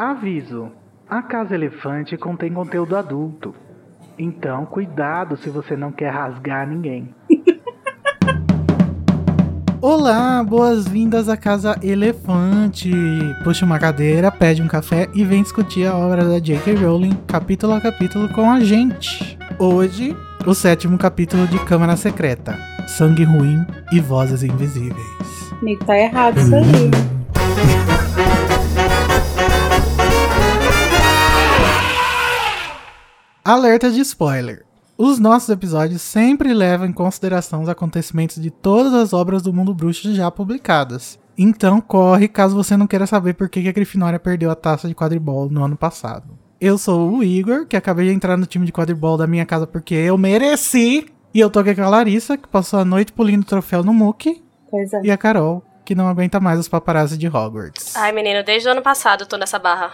[0.00, 0.72] Aviso:
[1.10, 3.54] a Casa Elefante contém conteúdo adulto.
[4.18, 7.14] Então, cuidado se você não quer rasgar ninguém.
[9.78, 12.90] Olá, boas-vindas à Casa Elefante.
[13.44, 16.76] Puxa uma cadeira, pede um café e vem discutir a obra da J.K.
[16.76, 19.38] Rowling capítulo a capítulo com a gente.
[19.58, 22.58] Hoje, o sétimo capítulo de Câmara Secreta:
[22.88, 25.52] Sangue Ruim e Vozes Invisíveis.
[25.60, 26.90] Amigo, tá errado isso aí.
[33.50, 34.64] Alerta de spoiler.
[34.96, 39.74] Os nossos episódios sempre levam em consideração os acontecimentos de todas as obras do mundo
[39.74, 41.18] bruxo já publicadas.
[41.36, 44.94] Então corre caso você não queira saber por que a Grifinória perdeu a taça de
[44.94, 46.38] quadribol no ano passado.
[46.60, 49.66] Eu sou o Igor, que acabei de entrar no time de quadribol da minha casa
[49.66, 51.06] porque eu mereci.
[51.34, 54.40] E eu tô aqui com a Larissa, que passou a noite pulindo troféu no Mook.
[54.70, 55.00] Pois é.
[55.02, 57.96] E a Carol, que não aguenta mais os paparazzi de Hogwarts.
[57.96, 59.90] Ai, menino, desde o ano passado eu tô nessa barra.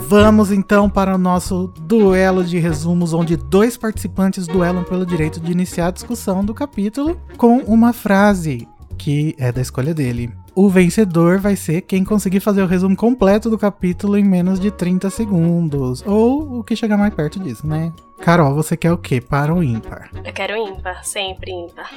[0.00, 5.52] Vamos então para o nosso duelo de resumos, onde dois participantes duelam pelo direito de
[5.52, 10.30] iniciar a discussão do capítulo com uma frase que é da escolha dele.
[10.54, 14.70] O vencedor vai ser quem conseguir fazer o resumo completo do capítulo em menos de
[14.70, 16.02] 30 segundos.
[16.06, 17.92] Ou o que chegar mais perto disso, né?
[18.20, 19.20] Carol, você quer o quê?
[19.20, 20.10] Par ou ímpar?
[20.24, 21.90] Eu quero ímpar, sempre ímpar.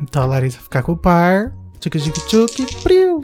[0.00, 1.54] Então a Larissa ficar com o par.
[1.80, 3.22] Tchuc tchuc tchuc, priu.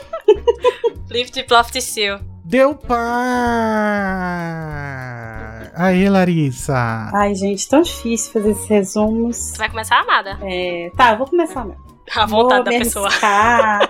[1.10, 2.29] Lift Ploft Seal.
[2.50, 2.98] Deu par!
[5.76, 7.08] Aí, Larissa.
[7.14, 9.36] Ai, gente, tão difícil fazer esses resumos.
[9.36, 10.36] Você vai começar, amada?
[10.42, 11.80] É, tá, eu vou começar mesmo.
[12.12, 13.06] A vontade vou da me pessoa.
[13.06, 13.88] Arriscar.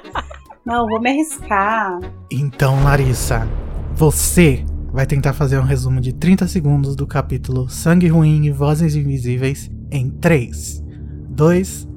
[0.63, 2.01] Não, vou me arriscar.
[2.31, 3.49] Então, Larissa,
[3.95, 8.95] você vai tentar fazer um resumo de 30 segundos do capítulo Sangue Ruim e Vozes
[8.95, 10.85] Invisíveis em 3,
[11.31, 11.89] 2,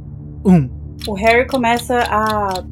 [0.45, 0.83] 1.
[1.09, 2.63] O Harry começa a.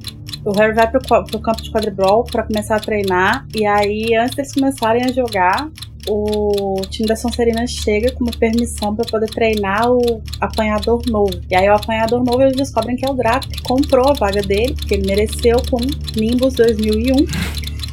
[0.44, 3.46] O Harry vai pro, pro campo de quadribol pra começar a treinar.
[3.56, 5.70] E aí, antes deles começarem a jogar,
[6.08, 11.40] o time da Sonserina chega com uma permissão pra poder treinar o apanhador novo.
[11.50, 14.42] E aí, o apanhador novo eles descobrem que é o Draco, que comprou a vaga
[14.42, 15.80] dele, porque ele mereceu com
[16.20, 17.26] Nimbus 2001.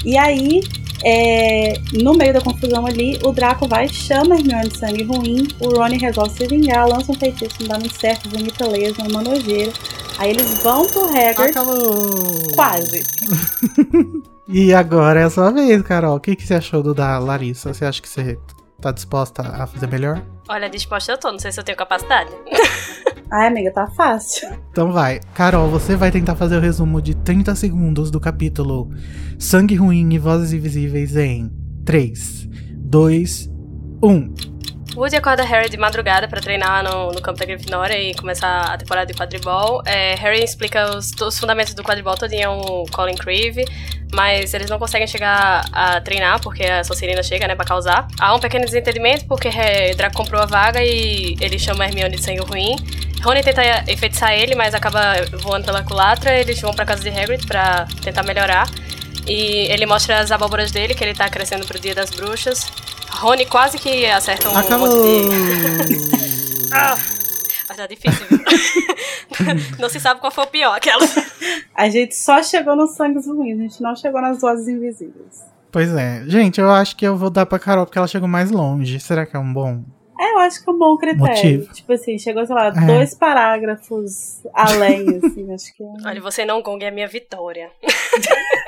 [0.07, 0.63] E aí,
[1.05, 5.77] é, no meio da confusão ali, o Draco vai, chama Hermione de sangue ruim, o
[5.77, 9.73] Rony resolve se vingar, lança um feitiço, não dá muito certo, vomita laser, uma nojeira.
[10.19, 11.79] Aí eles vão pro Hagrid, Acabou!
[12.55, 13.03] quase.
[14.51, 16.17] E agora é a sua vez, Carol.
[16.17, 17.75] O que, que você achou do da Larissa?
[17.75, 18.39] Você acha que você
[18.81, 20.25] tá disposta a fazer melhor?
[20.49, 22.31] Olha, disposta eu tô, não sei se eu tenho capacidade.
[23.31, 24.49] Ai, amiga, tá fácil.
[24.71, 25.21] Então vai.
[25.35, 28.89] Carol, você vai tentar fazer o resumo de 30 segundos do capítulo
[29.39, 31.53] Sangue Ruim e Vozes Invisíveis em
[31.85, 33.51] 3, 2,
[34.03, 34.35] 1.
[34.99, 38.77] Woody acorda Harry de madrugada pra treinar no, no campo da Grifinória e começar a
[38.77, 39.81] temporada de quadribol.
[39.87, 43.65] É, Harry explica os, os fundamentos do quadribol todinho ao Colin Creevy,
[44.13, 48.09] mas eles não conseguem chegar a treinar porque a Sonserina chega, né, pra causar.
[48.19, 52.23] Há um pequeno desentendimento porque é, Draco comprou a vaga e ele chama Hermione de
[52.23, 52.75] sangue ruim.
[53.23, 56.37] Rony tenta enfeitiçar ele, mas acaba voando pela culatra.
[56.37, 58.69] Eles vão pra casa de Hagrid pra tentar melhorar.
[59.29, 62.67] E ele mostra as abóboras dele, que ele tá crescendo pro Dia das Bruxas.
[63.11, 64.89] Rony quase que acerta um Acabou!
[64.89, 66.19] monte de...
[66.73, 66.97] Ah,
[67.67, 68.39] mas tá difícil, viu?
[69.81, 71.03] não se sabe qual foi o pior, aquela.
[71.75, 75.47] A gente só chegou nos sangues ruins, a gente não chegou nas vozes invisíveis.
[75.73, 76.25] Pois é.
[76.27, 79.01] Gente, eu acho que eu vou dar pra Carol porque ela chegou mais longe.
[79.01, 79.83] Será que é um bom?
[80.21, 81.27] É, eu acho que é um bom critério.
[81.29, 81.73] Motivo.
[81.73, 82.87] Tipo assim, chegou, sei lá, É.
[82.87, 86.09] dois parágrafos além, assim, acho que é.
[86.09, 87.71] Olha, você não gong é a minha vitória.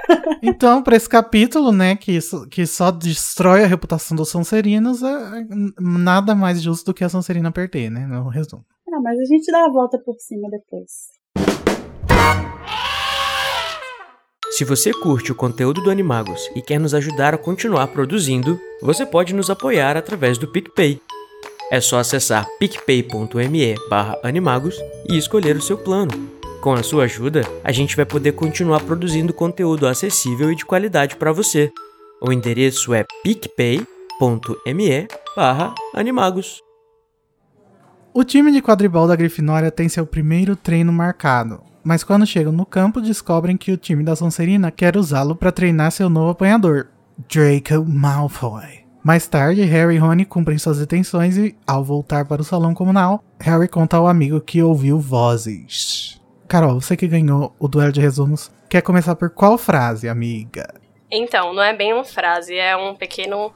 [0.43, 5.07] Então, pra esse capítulo, né, que, isso- que só destrói a reputação dos Sonserinos, é
[5.09, 5.45] é
[5.79, 8.65] nada mais justo do que a Sonserina perder, né, no resumo.
[8.93, 10.91] Ah, mas a gente dá a volta por cima depois.
[14.51, 19.07] Se você curte o conteúdo do Animagos e quer nos ajudar a continuar produzindo, você
[19.07, 21.01] pode nos apoiar através do PicPay.
[21.71, 23.77] É só acessar picpay.me
[24.25, 24.77] animagos
[25.09, 26.11] e escolher o seu plano.
[26.61, 31.17] Com a sua ajuda, a gente vai poder continuar produzindo conteúdo acessível e de qualidade
[31.17, 31.73] para você.
[32.21, 35.09] O endereço é picpay.me
[35.95, 36.61] animagos.
[38.13, 42.67] O time de quadribol da Grifinória tem seu primeiro treino marcado, mas quando chegam no
[42.67, 46.89] campo descobrem que o time da Sonserina quer usá-lo para treinar seu novo apanhador,
[47.29, 48.80] Draco Malfoy.
[49.03, 53.25] Mais tarde, Harry e Rony cumprem suas detenções e, ao voltar para o salão comunal,
[53.41, 56.21] Harry conta ao amigo que ouviu vozes.
[56.47, 60.75] Carol, você que ganhou o duelo de resumos, quer começar por qual frase, amiga?
[61.11, 63.53] Então, não é bem uma frase, é um pequeno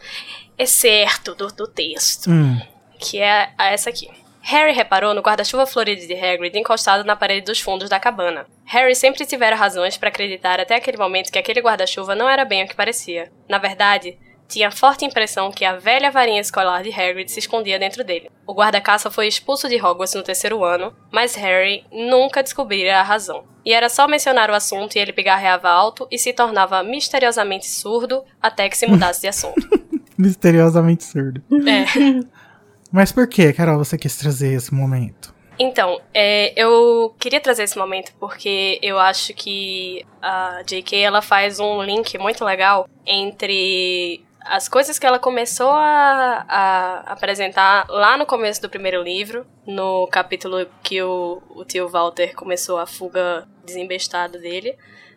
[0.59, 2.59] excerto do, do texto, Hum,
[2.99, 4.09] que é essa aqui.
[4.41, 8.47] Harry reparou no guarda-chuva florido de Hagrid encostado na parede dos fundos da cabana.
[8.67, 12.63] Harry sempre tivera razões para acreditar até aquele momento que aquele guarda-chuva não era bem
[12.65, 13.33] o que parecia.
[13.49, 14.19] Na verdade,
[14.49, 18.31] tinha forte impressão que a velha varinha escolar de Hagrid se escondia dentro dele.
[18.47, 23.45] O guarda-caça foi expulso de Hogwarts no terceiro ano, mas Harry nunca descobrira a razão.
[23.65, 28.23] E era só mencionar o assunto e ele pigarreava alto e se tornava misteriosamente surdo
[28.41, 29.67] até que se mudasse de assunto.
[30.17, 31.43] Misteriosamente surdo.
[31.67, 32.25] É.
[32.93, 35.35] Mas por que, Carol, você quis trazer esse momento?
[35.59, 41.01] Então, é, eu queria trazer esse momento porque eu acho que a J.K.
[41.01, 47.87] ela faz um link muito legal entre as coisas que ela começou a, a, apresentar
[47.89, 52.87] lá no começo do primeiro livro, no capítulo que o, o tio Walter começou a
[52.87, 54.77] fuga desembestada dele,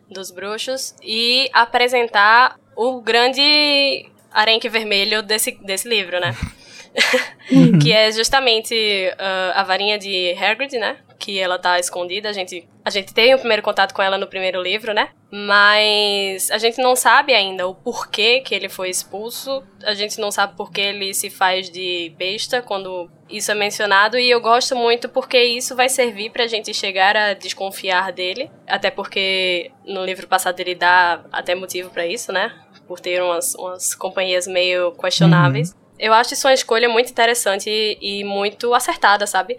[0.10, 6.34] dos bruxos, e apresentar o grande arenque vermelho desse, desse livro, né?
[7.50, 7.80] Uhum.
[7.80, 8.76] que é justamente
[9.14, 10.98] uh, a varinha de Hagrid, né?
[11.28, 12.30] Que ela tá escondida.
[12.30, 15.10] A gente, a gente tem o primeiro contato com ela no primeiro livro, né?
[15.30, 19.62] Mas a gente não sabe ainda o porquê que ele foi expulso.
[19.84, 24.18] A gente não sabe por que ele se faz de besta quando isso é mencionado.
[24.18, 28.50] E eu gosto muito porque isso vai servir pra gente chegar a desconfiar dele.
[28.66, 32.56] Até porque no livro passado ele dá até motivo para isso, né?
[32.88, 35.72] Por ter umas, umas companhias meio questionáveis.
[35.72, 35.88] Uhum.
[36.00, 39.58] Eu acho isso uma escolha muito interessante e, e muito acertada, sabe?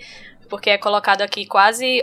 [0.48, 2.02] Porque é colocado aqui quase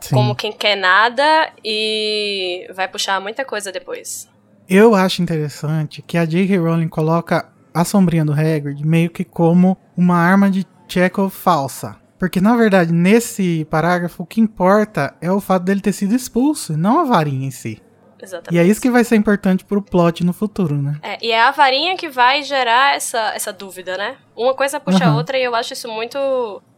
[0.00, 0.14] Sim.
[0.14, 4.28] como quem quer nada e vai puxar muita coisa depois.
[4.68, 6.58] Eu acho interessante que a J.K.
[6.58, 11.96] Rowling coloca a sombrinha do Hagrid meio que como uma arma de Chekhov falsa.
[12.18, 16.76] Porque, na verdade, nesse parágrafo, o que importa é o fato dele ter sido expulso,
[16.76, 17.80] não a varinha em si.
[18.22, 18.54] Exatamente.
[18.54, 20.98] E é isso que vai ser importante pro plot no futuro, né?
[21.02, 24.16] É, e é a varinha que vai gerar essa, essa dúvida, né?
[24.36, 25.16] Uma coisa puxa a Uhum.
[25.16, 26.18] outra e eu acho isso muito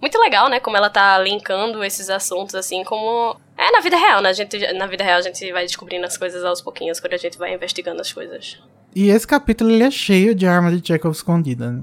[0.00, 0.58] muito legal, né?
[0.60, 3.36] Como ela tá linkando esses assuntos, assim, como...
[3.56, 4.30] É na vida real, né?
[4.30, 7.18] A gente, na vida real a gente vai descobrindo as coisas aos pouquinhos quando a
[7.18, 8.58] gente vai investigando as coisas.
[8.94, 11.70] E esse capítulo ele é cheio de arma de Chekhov escondida.
[11.70, 11.82] Né?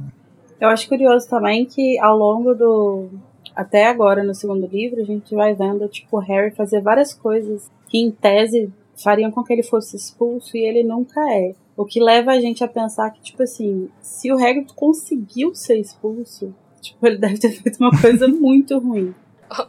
[0.60, 3.10] Eu acho curioso também que ao longo do.
[3.56, 7.70] Até agora no segundo livro, a gente vai vendo, tipo, o Harry fazer várias coisas
[7.90, 8.72] que, em tese,
[9.04, 11.54] fariam com que ele fosse expulso e ele nunca é.
[11.76, 15.78] O que leva a gente a pensar que, tipo assim, se o Hagrid conseguiu ser
[15.80, 19.14] expulso, tipo, ele deve ter feito uma coisa muito ruim.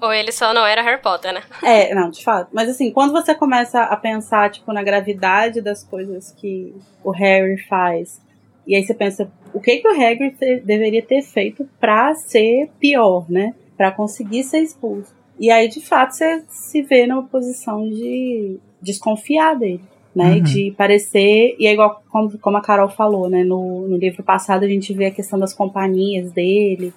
[0.02, 1.42] Ou ele só não era Harry Potter, né?
[1.62, 2.50] É, não, de fato.
[2.52, 7.56] Mas assim, quando você começa a pensar, tipo, na gravidade das coisas que o Harry
[7.66, 8.20] faz,
[8.66, 13.24] e aí você pensa, o que que o Hagrid deveria ter feito pra ser pior,
[13.30, 13.54] né?
[13.76, 15.14] Pra conseguir ser expulso.
[15.38, 19.80] E aí, de fato, você se vê numa posição de desconfiar dele.
[20.12, 20.42] Né, Uhum.
[20.42, 21.54] De parecer.
[21.56, 23.44] E é igual como, como a Carol falou, né?
[23.44, 26.92] No, no livro passado a gente vê a questão das companhias dele,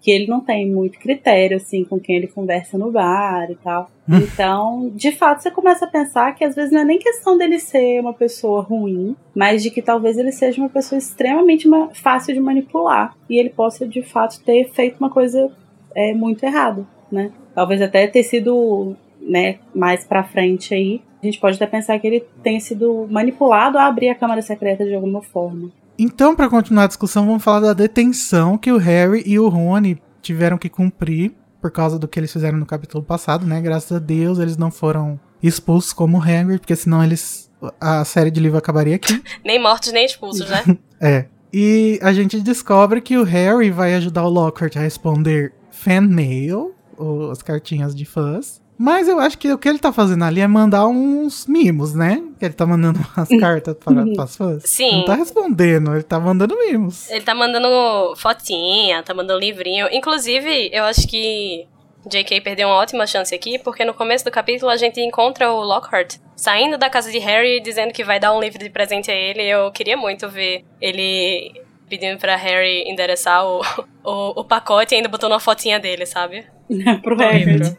[0.00, 3.88] que ele não tem muito critério, assim, com quem ele conversa no bar e tal.
[4.08, 4.16] Hum.
[4.18, 7.60] Então, de fato, você começa a pensar que às vezes não é nem questão dele
[7.60, 12.34] ser uma pessoa ruim, mas de que talvez ele seja uma pessoa extremamente ma- fácil
[12.34, 13.16] de manipular.
[13.30, 15.52] E ele possa, de fato, ter feito uma coisa
[15.94, 17.30] é, muito errada, né?
[17.54, 21.00] Talvez até ter sido, né, mais pra frente aí.
[21.26, 24.84] A gente pode até pensar que ele tenha sido manipulado a abrir a Câmara Secreta
[24.84, 25.72] de alguma forma.
[25.98, 30.00] Então, pra continuar a discussão, vamos falar da detenção que o Harry e o Rony
[30.22, 33.60] tiveram que cumprir por causa do que eles fizeram no capítulo passado, né?
[33.60, 37.50] Graças a Deus eles não foram expulsos como o Hagrid, porque senão eles
[37.80, 39.20] a série de livro acabaria aqui.
[39.44, 40.62] Nem mortos, nem expulsos, né?
[41.00, 41.26] É.
[41.52, 46.74] E a gente descobre que o Harry vai ajudar o Lockhart a responder fan mail,
[46.96, 48.62] ou as cartinhas de fãs.
[48.78, 52.22] Mas eu acho que o que ele tá fazendo ali é mandar uns mimos, né?
[52.38, 54.62] Que ele tá mandando umas cartas para, as fãs.
[54.64, 54.98] Sim.
[54.98, 57.10] Não tá respondendo, ele tá mandando mimos.
[57.10, 59.88] Ele tá mandando fotinha, tá mandando livrinho.
[59.90, 61.66] Inclusive, eu acho que
[62.08, 62.40] J.K.
[62.40, 66.16] perdeu uma ótima chance aqui, porque no começo do capítulo a gente encontra o Lockhart
[66.36, 69.42] saindo da casa de Harry dizendo que vai dar um livro de presente a ele.
[69.42, 71.52] Eu queria muito ver ele
[71.88, 73.60] pedindo pra Harry endereçar o,
[74.04, 76.44] o, o pacote e ainda botando uma fotinha dele, sabe?
[77.02, 77.76] Pro Hagrid.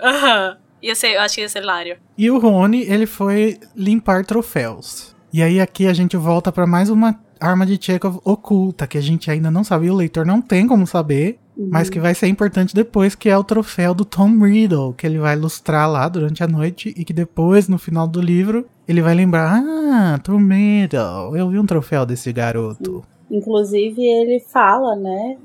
[0.00, 0.56] Aham.
[0.80, 1.96] Ia ser, eu acho que ia ser hilário.
[2.16, 5.14] E o Rony, ele foi limpar troféus.
[5.32, 9.00] E aí aqui a gente volta pra mais uma arma de Chekhov oculta, que a
[9.00, 12.28] gente ainda não sabe, e o leitor não tem como saber, mas que vai ser
[12.28, 16.42] importante depois, que é o troféu do Tom Riddle, que ele vai ilustrar lá durante
[16.42, 21.36] a noite e que depois, no final do livro, ele vai lembrar, ah, Tom Riddle,
[21.36, 23.04] eu vi um troféu desse garoto.
[23.30, 25.36] Inclusive, ele fala, né,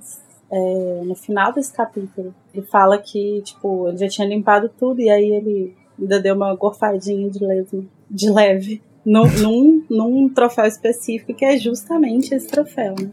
[0.56, 5.10] é, no final desse capítulo, ele fala que, tipo, ele já tinha limpado tudo e
[5.10, 11.34] aí ele ainda deu uma gorfadinha de leve, de leve num, num, num troféu específico,
[11.34, 13.10] que é justamente esse troféu, né?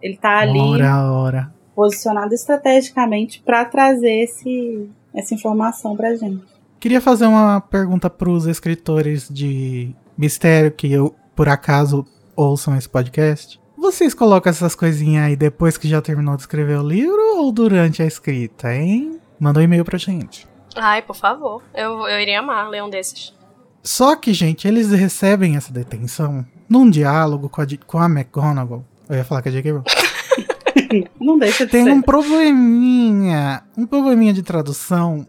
[0.00, 0.58] Ele tá ali.
[0.58, 1.54] Ora, ora.
[1.74, 6.42] posicionado estrategicamente para trazer esse, essa informação pra gente.
[6.80, 13.61] Queria fazer uma pergunta pros escritores de mistério que eu, por acaso, ouçam esse podcast.
[13.82, 18.00] Vocês colocam essas coisinhas aí depois que já terminou de escrever o livro ou durante
[18.00, 19.18] a escrita, hein?
[19.40, 20.46] Manda um e-mail pra gente.
[20.76, 21.60] Ai, por favor.
[21.74, 23.34] Eu, eu iria amar ler um desses.
[23.82, 28.84] Só que, gente, eles recebem essa detenção num diálogo com a, com a McGonagall.
[29.08, 29.72] Eu ia falar que é J.K.
[29.72, 29.84] Rowling.
[31.20, 31.90] Não deixa de Tem ser.
[31.90, 35.26] um probleminha, um probleminha de tradução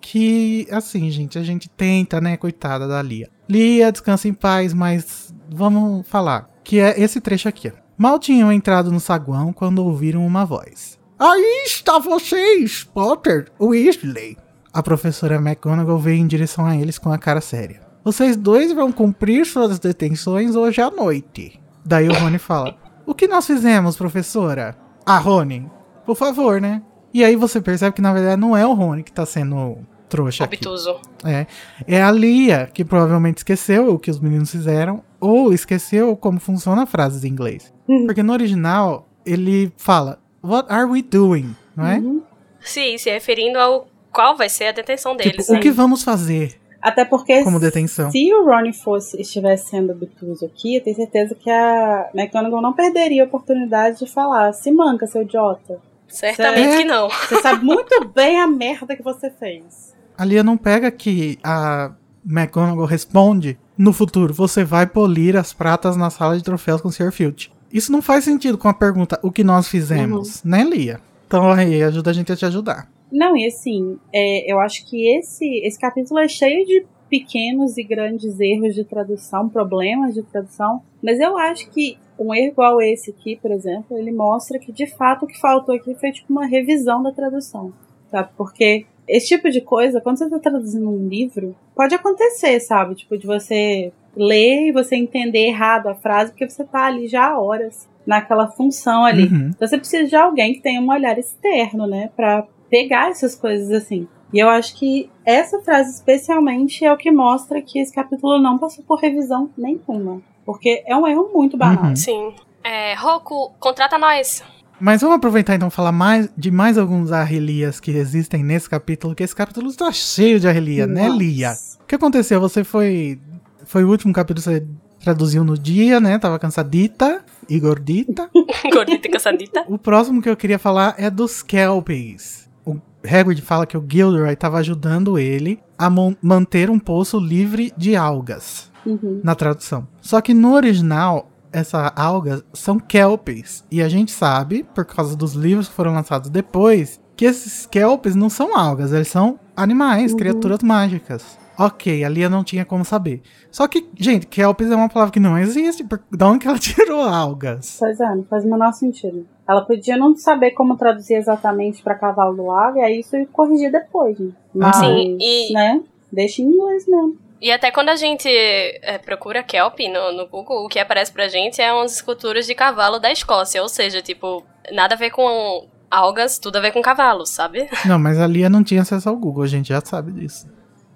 [0.00, 3.28] que, assim, gente, a gente tenta, né, coitada da Lia.
[3.46, 7.68] Lia, descansa em paz, mas vamos falar, que é esse trecho aqui.
[7.68, 7.79] ó.
[8.00, 10.98] Mal tinham entrado no saguão quando ouviram uma voz.
[11.18, 14.38] Aí está vocês, Potter, Weasley.
[14.72, 17.82] A professora McGonagall veio em direção a eles com a cara séria.
[18.02, 21.60] Vocês dois vão cumprir suas detenções hoje à noite.
[21.84, 24.74] Daí o Rony fala: O que nós fizemos, professora?
[25.04, 25.70] Ah, Rony,
[26.06, 26.80] por favor, né?
[27.12, 29.76] E aí você percebe que na verdade não é o Rony que tá sendo
[30.08, 30.56] trouxa aqui.
[30.56, 30.98] Obtuso.
[31.24, 31.46] É,
[31.86, 36.82] é a Lia que provavelmente esqueceu o que os meninos fizeram ou esqueceu como funciona
[36.82, 37.72] a frase em inglês.
[37.90, 38.06] Uhum.
[38.06, 41.54] Porque no original ele fala What are we doing?
[41.76, 41.98] Não é?
[41.98, 42.22] Uhum.
[42.60, 45.58] Sim, se referindo ao qual vai ser a detenção deles, Tipo, né?
[45.58, 48.10] o que vamos fazer Até porque como detenção?
[48.10, 52.72] se o Ronnie fosse, estivesse sendo obtuso aqui, eu tenho certeza que a McGonagall não
[52.72, 55.78] perderia a oportunidade de falar se manca, seu idiota.
[56.08, 56.76] Certamente É.
[56.78, 57.08] que não.
[57.08, 59.94] Você sabe muito bem a merda que você fez.
[60.18, 61.92] A Lia não pega que a
[62.28, 66.92] McGonagall responde no futuro, você vai polir as pratas na sala de troféus com o
[66.92, 67.10] Sr.
[67.12, 67.50] Filch.
[67.72, 71.00] Isso não faz sentido com a pergunta, o que nós fizemos, né, Lia?
[71.26, 72.90] Então aí, ajuda a gente a te ajudar.
[73.12, 77.82] Não, e assim, é, eu acho que esse, esse capítulo é cheio de pequenos e
[77.82, 83.10] grandes erros de tradução, problemas de tradução, mas eu acho que um erro igual esse
[83.10, 86.46] aqui, por exemplo, ele mostra que de fato o que faltou aqui foi tipo uma
[86.46, 87.72] revisão da tradução,
[88.10, 88.28] sabe?
[88.36, 88.86] Porque
[89.16, 92.94] esse tipo de coisa, quando você está traduzindo um livro, pode acontecer, sabe?
[92.94, 97.28] Tipo, de você ler e você entender errado a frase, porque você tá ali já
[97.28, 99.24] há horas naquela função ali.
[99.24, 99.50] Uhum.
[99.54, 103.70] Então você precisa de alguém que tenha um olhar externo, né, Pra pegar essas coisas
[103.70, 104.06] assim.
[104.32, 108.58] E eu acho que essa frase especialmente é o que mostra que esse capítulo não
[108.58, 111.86] passou por revisão nenhuma, porque é um erro muito banal.
[111.86, 111.96] Uhum.
[111.96, 112.32] Sim.
[112.62, 114.44] É, Roku, contrata nós.
[114.80, 119.22] Mas vamos aproveitar então falar mais, de mais alguns arrelias que existem nesse capítulo, que
[119.22, 121.18] esse capítulo está cheio de arrelia, né, Nossa.
[121.18, 121.52] Lia?
[121.82, 122.40] O que aconteceu?
[122.40, 123.20] Você foi.
[123.64, 124.66] Foi o último capítulo que você
[125.00, 126.18] traduziu no dia, né?
[126.18, 128.28] Tava cansadita e gordita.
[128.72, 129.64] Gordita e cansadita.
[129.68, 132.48] o próximo que eu queria falar é dos Kelpies.
[132.64, 135.88] O Hagrid fala que o Gilderoy estava ajudando ele a
[136.22, 139.20] manter um poço livre de algas Uhum.
[139.22, 139.86] na tradução.
[140.00, 143.64] Só que no original, essa algas são kelpies.
[143.70, 148.14] E a gente sabe, por causa dos livros que foram lançados depois, que esses kelpies
[148.16, 150.18] não são algas, eles são animais, Uhum.
[150.18, 151.38] criaturas mágicas.
[151.58, 153.20] Ok, a Lia não tinha como saber.
[153.50, 155.84] Só que, gente, kelpies é uma palavra que não existe.
[155.84, 156.00] Por...
[156.10, 157.76] De onde que ela tirou algas?
[157.78, 159.26] Pois é, não faz o menor sentido.
[159.46, 163.70] Ela podia não saber como traduzir exatamente para cavalo do lago, e aí isso corrigir
[163.70, 164.30] depois, né?
[164.54, 165.82] Mas, Sim, e- né?
[166.10, 167.16] Deixa em inglês mesmo.
[167.40, 171.28] E até quando a gente é, procura Kelp no, no Google, o que aparece pra
[171.28, 173.62] gente é umas esculturas de cavalo da Escócia.
[173.62, 177.66] Ou seja, tipo, nada a ver com algas, tudo a ver com cavalos, sabe?
[177.86, 180.46] Não, mas a Lia não tinha acesso ao Google, a gente já sabe disso.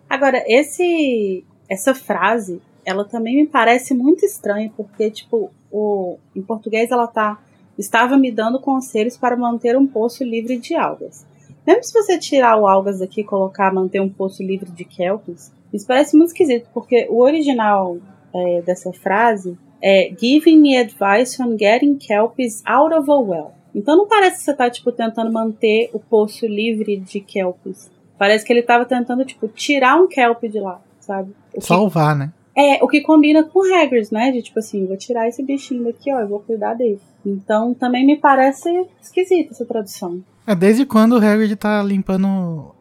[0.08, 6.90] Agora, esse essa frase, ela também me parece muito estranha, porque, tipo, o, em português
[6.90, 7.38] ela tá.
[7.76, 11.26] Estava me dando conselhos para manter um poço livre de algas.
[11.66, 15.50] Mesmo se você tirar o algas aqui e colocar manter um poço livre de kelpies,
[15.74, 17.98] isso parece muito esquisito, porque o original
[18.32, 23.52] é, dessa frase é Giving me advice on getting kelpies out of a well.
[23.74, 27.90] Então não parece que você tá, tipo, tentando manter o poço livre de kelpies.
[28.16, 31.34] Parece que ele tava tentando, tipo, tirar um kelp de lá, sabe?
[31.52, 32.32] O que, Salvar, né?
[32.56, 34.30] é, o que combina com Hagrid, né?
[34.30, 37.00] De tipo assim, vou tirar esse bichinho daqui, ó, eu vou cuidar dele.
[37.26, 38.70] Então também me parece
[39.02, 40.22] esquisita essa tradução.
[40.46, 42.73] É desde quando o Hagrid tá limpando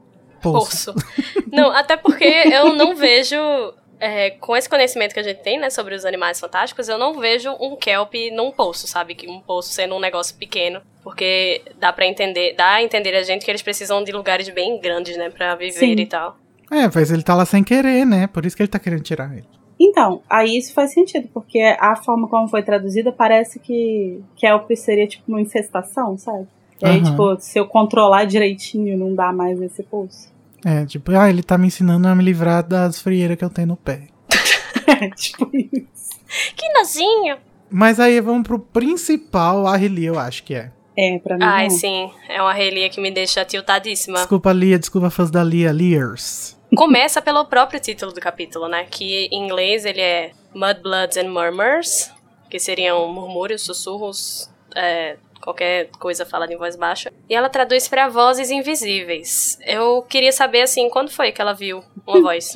[0.44, 0.94] poço.
[0.94, 1.08] Poço.
[1.52, 3.36] não, até porque eu não vejo.
[4.00, 7.14] é, com esse conhecimento que a gente tem, né, sobre os animais fantásticos, eu não
[7.20, 9.16] vejo um kelp num poço, sabe?
[9.16, 10.82] Que um poço sendo um negócio pequeno.
[11.04, 14.80] Porque dá pra entender, dá a entender a gente que eles precisam de lugares bem
[14.80, 16.00] grandes, né, pra viver Sim.
[16.00, 16.38] e tal.
[16.72, 18.28] É, mas ele tá lá sem querer, né?
[18.28, 19.46] Por isso que ele tá querendo tirar ele.
[19.80, 25.06] Então, aí isso faz sentido, porque a forma como foi traduzida parece que kelp seria
[25.08, 26.48] tipo uma infestação, sabe?
[26.82, 27.12] E aí, Aham.
[27.12, 30.33] tipo, se eu controlar direitinho, não dá mais esse poço.
[30.66, 33.68] É, tipo, ah, ele tá me ensinando a me livrar das frieiras que eu tenho
[33.68, 34.08] no pé.
[35.16, 36.20] tipo isso.
[36.56, 37.38] Que nozinho!
[37.70, 40.72] Mas aí vamos pro principal Arrelia, eu acho que é.
[40.98, 41.76] É, pra mim Ai, não.
[41.76, 42.12] sim.
[42.30, 44.20] É uma relia que me deixa tiltadíssima.
[44.20, 46.56] Desculpa, Lia, desculpa fãs da Lia, Lears.
[46.76, 48.86] Começa pelo próprio título do capítulo, né?
[48.90, 52.12] Que em inglês ele é Mudbloods and Murmurs,
[52.50, 57.12] que seriam murmúrios, sussurros, é, qualquer coisa falada em voz baixa.
[57.30, 59.60] E ela traduz pra vozes invisíveis.
[59.66, 62.54] Eu queria saber, assim, quando foi que ela viu uma voz?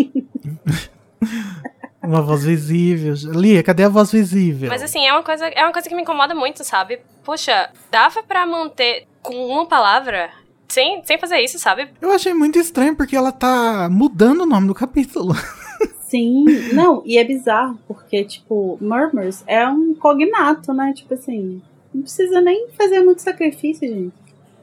[2.02, 3.14] Uma voz visível.
[3.34, 4.70] Lia, cadê a voz visível?
[4.70, 7.02] Mas assim, é uma coisa, é uma coisa que me incomoda muito, sabe?
[7.24, 10.30] Poxa, dava pra manter com uma palavra
[10.70, 11.90] sem, sem fazer isso, sabe?
[12.02, 15.34] Eu achei muito estranho porque ela tá mudando o nome do capítulo.
[16.08, 20.94] Sim, não, e é bizarro, porque, tipo, Murmurs é um cognato, né?
[20.96, 21.62] Tipo assim,
[21.98, 24.14] não precisa nem fazer muito sacrifício, gente.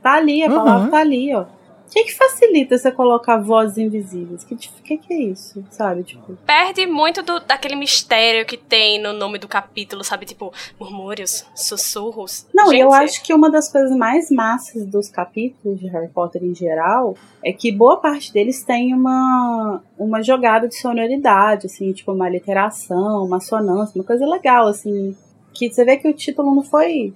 [0.03, 0.55] Tá ali, a Uhum.
[0.55, 1.43] palavra tá ali, ó.
[1.43, 4.43] O que, que facilita você colocar vozes invisíveis?
[4.43, 6.03] O que, que, que é isso, sabe?
[6.03, 10.27] Tipo, Perde muito do, daquele mistério que tem no nome do capítulo, sabe?
[10.27, 12.47] Tipo, murmúrios, sussurros.
[12.53, 16.09] Não, e eu Gente, acho que uma das coisas mais massas dos capítulos de Harry
[16.09, 21.93] Potter em geral é que boa parte deles tem uma, uma jogada de sonoridade, assim,
[21.93, 25.17] tipo uma literação, uma sonância, uma coisa legal, assim.
[25.53, 27.13] Que você vê que o título não foi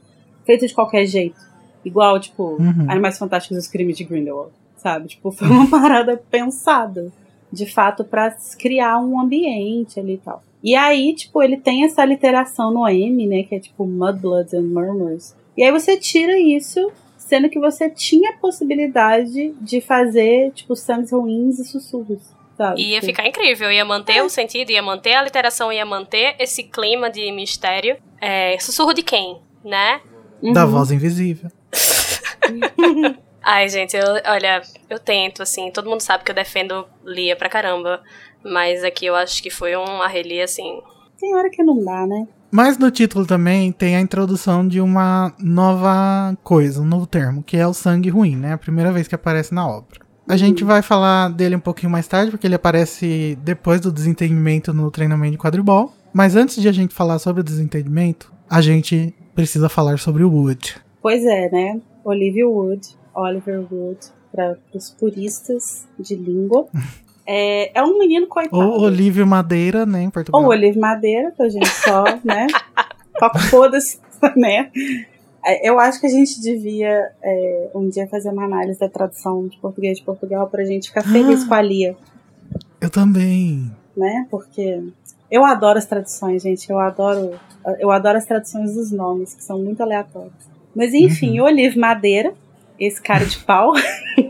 [0.49, 1.37] feito de qualquer jeito.
[1.85, 2.87] Igual, tipo, Uhum.
[2.89, 5.09] Animais Fantásticos e os Crimes de Grindelwald, sabe?
[5.09, 7.13] Tipo, foi uma parada pensada,
[7.53, 10.43] de fato, pra criar um ambiente ali e tal.
[10.65, 13.43] E aí, tipo, ele tem essa literação no M, né?
[13.43, 15.37] Que é tipo Mudbloods and Murmurs.
[15.55, 21.13] E aí você tira isso, sendo que você tinha a possibilidade de fazer, tipo, sangues
[21.13, 22.21] ruins e sussurros,
[22.57, 22.81] sabe?
[22.81, 27.11] Ia ficar incrível, ia manter o sentido, ia manter a literação, ia manter esse clima
[27.11, 27.97] de mistério.
[28.21, 30.01] É, sussurro de quem, né?
[30.43, 30.53] Uhum.
[30.53, 31.51] Da voz invisível.
[33.43, 37.49] Ai, gente, eu, olha, eu tento, assim, todo mundo sabe que eu defendo Lia pra
[37.49, 38.03] caramba,
[38.45, 40.81] mas aqui eu acho que foi um arrelia, assim,
[41.19, 42.29] Tem hora que não dá, né?
[42.51, 47.57] Mas no título também tem a introdução de uma nova coisa, um novo termo, que
[47.57, 48.55] é o sangue ruim, né?
[48.55, 50.01] A primeira vez que aparece na obra.
[50.27, 54.75] A gente vai falar dele um pouquinho mais tarde, porque ele aparece depois do desentendimento
[54.75, 55.95] no treinamento de quadribol.
[56.13, 60.31] Mas antes de a gente falar sobre o desentendimento, a gente precisa falar sobre o
[60.33, 60.75] Wood.
[61.01, 61.81] Pois é, né?
[62.05, 64.01] Olivia Wood, Oliver Wood,
[64.33, 66.67] para os puristas de língua.
[67.31, 68.57] É, é um menino coitado.
[68.57, 70.41] Ou Olívio Madeira, né, em Portugal.
[70.41, 72.47] Ou Olive Madeira, pra gente só, né?
[73.21, 73.99] Toca foda-se,
[74.35, 74.71] né?
[75.45, 79.47] É, Eu acho que a gente devia é, um dia fazer uma análise da tradução
[79.47, 81.95] de português de Portugal pra gente ficar feliz com a Lia,
[82.81, 83.71] Eu também.
[83.95, 84.27] né?
[84.31, 84.83] Porque
[85.31, 86.69] eu adoro as traduções, gente.
[86.71, 87.39] Eu adoro,
[87.79, 90.49] eu adoro as traduções dos nomes, que são muito aleatórios.
[90.75, 92.35] Mas enfim, Olive Madeira,
[92.79, 93.73] esse cara de pau,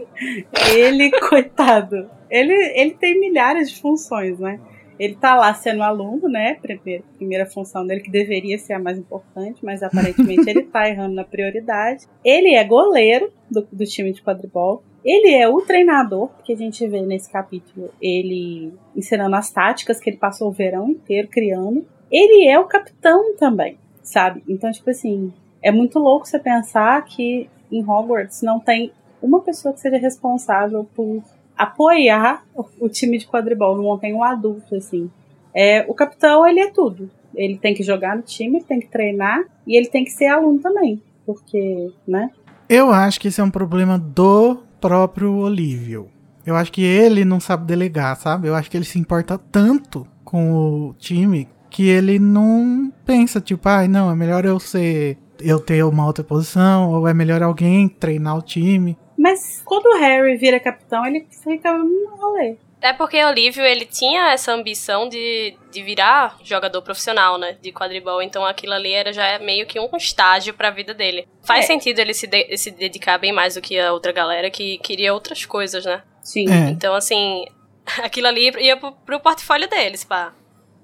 [0.75, 4.59] ele, coitado, ele, ele tem milhares de funções, né?
[4.99, 6.55] Ele tá lá sendo aluno, né?
[6.61, 11.15] Primeira, primeira função dele, que deveria ser a mais importante, mas aparentemente ele tá errando
[11.15, 12.07] na prioridade.
[12.25, 14.83] Ele é goleiro do, do time de quadribol.
[15.09, 20.11] Ele é o treinador, que a gente vê nesse capítulo, ele ensinando as táticas que
[20.11, 21.83] ele passou o verão inteiro criando.
[22.13, 24.45] Ele é o capitão também, sabe?
[24.47, 28.93] Então, tipo assim, é muito louco você pensar que em Hogwarts não tem
[29.23, 31.23] uma pessoa que seja responsável por
[31.57, 32.45] apoiar
[32.79, 35.11] o time de quadribol, não tem um adulto, assim.
[35.55, 37.11] É, o capitão, ele é tudo.
[37.35, 40.27] Ele tem que jogar no time, ele tem que treinar e ele tem que ser
[40.27, 41.03] aluno também.
[41.25, 42.31] Porque, né?
[42.69, 46.09] Eu acho que esse é um problema do próprio Olívio.
[46.45, 48.49] Eu acho que ele não sabe delegar, sabe?
[48.49, 53.69] Eu acho que ele se importa tanto com o time que ele não pensa, tipo,
[53.69, 55.19] ah, não, é melhor eu ser.
[55.41, 58.97] eu ter uma outra posição, ou é melhor alguém treinar o time.
[59.17, 61.71] Mas quando o Harry vira capitão, ele fica
[62.19, 62.57] rolê.
[62.81, 67.57] É porque o Olívio, ele tinha essa ambição de, de virar jogador profissional, né?
[67.61, 68.23] De quadribol.
[68.23, 71.27] Então aquilo ali era já é meio que um estágio pra vida dele.
[71.43, 71.67] Faz É.
[71.69, 75.13] sentido ele se, de- se dedicar bem mais do que a outra galera que queria
[75.13, 76.03] outras coisas, né?
[76.23, 76.45] Sim.
[76.49, 76.71] É.
[76.71, 77.45] Então, assim,
[78.03, 80.33] aquilo ali ia pro, pro portfólio deles, pá.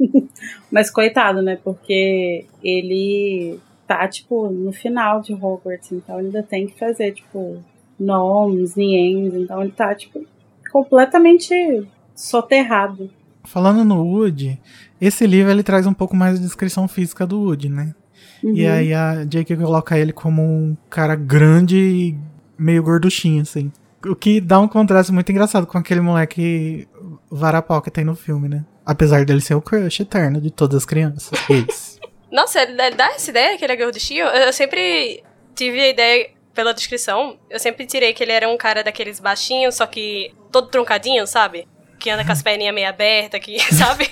[0.72, 1.58] Mas coitado, né?
[1.62, 7.62] Porque ele tá, tipo, no final de Hogwarts, então ele ainda tem que fazer, tipo,
[8.00, 10.26] nomes, niens, então ele tá, tipo,
[10.74, 13.08] completamente soterrado.
[13.44, 14.60] Falando no Woody,
[15.00, 17.94] esse livro ele traz um pouco mais de descrição física do Woody, né?
[18.42, 18.72] E Uhum.
[18.72, 19.56] aí a J.K.
[19.56, 22.18] coloca ele como um cara grande e
[22.58, 23.70] meio gorduchinho, assim.
[24.04, 26.86] O que dá um contraste muito engraçado com aquele moleque
[27.30, 28.64] varapau que tem no filme, né?
[28.84, 31.30] Apesar dele ser o crush eterno de todas as crianças.
[32.30, 34.26] Nossa, ele dá essa ideia que ele é gorduchinho?
[34.26, 35.22] Eu sempre
[35.54, 39.74] tive a ideia, pela descrição, eu sempre tirei que ele era um cara daqueles baixinhos,
[39.74, 41.66] só que todo truncadinho, sabe?
[41.98, 44.08] Que anda com as perninhas meio abertas, que, sabe?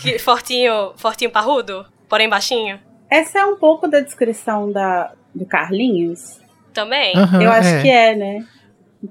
[0.00, 2.80] que fortinho, fortinho parrudo, porém baixinho.
[3.10, 6.40] Essa é um pouco da descrição da, do Carlinhos?
[6.72, 7.16] Também.
[7.16, 7.82] Aham, eu acho é.
[7.82, 8.46] que é, né?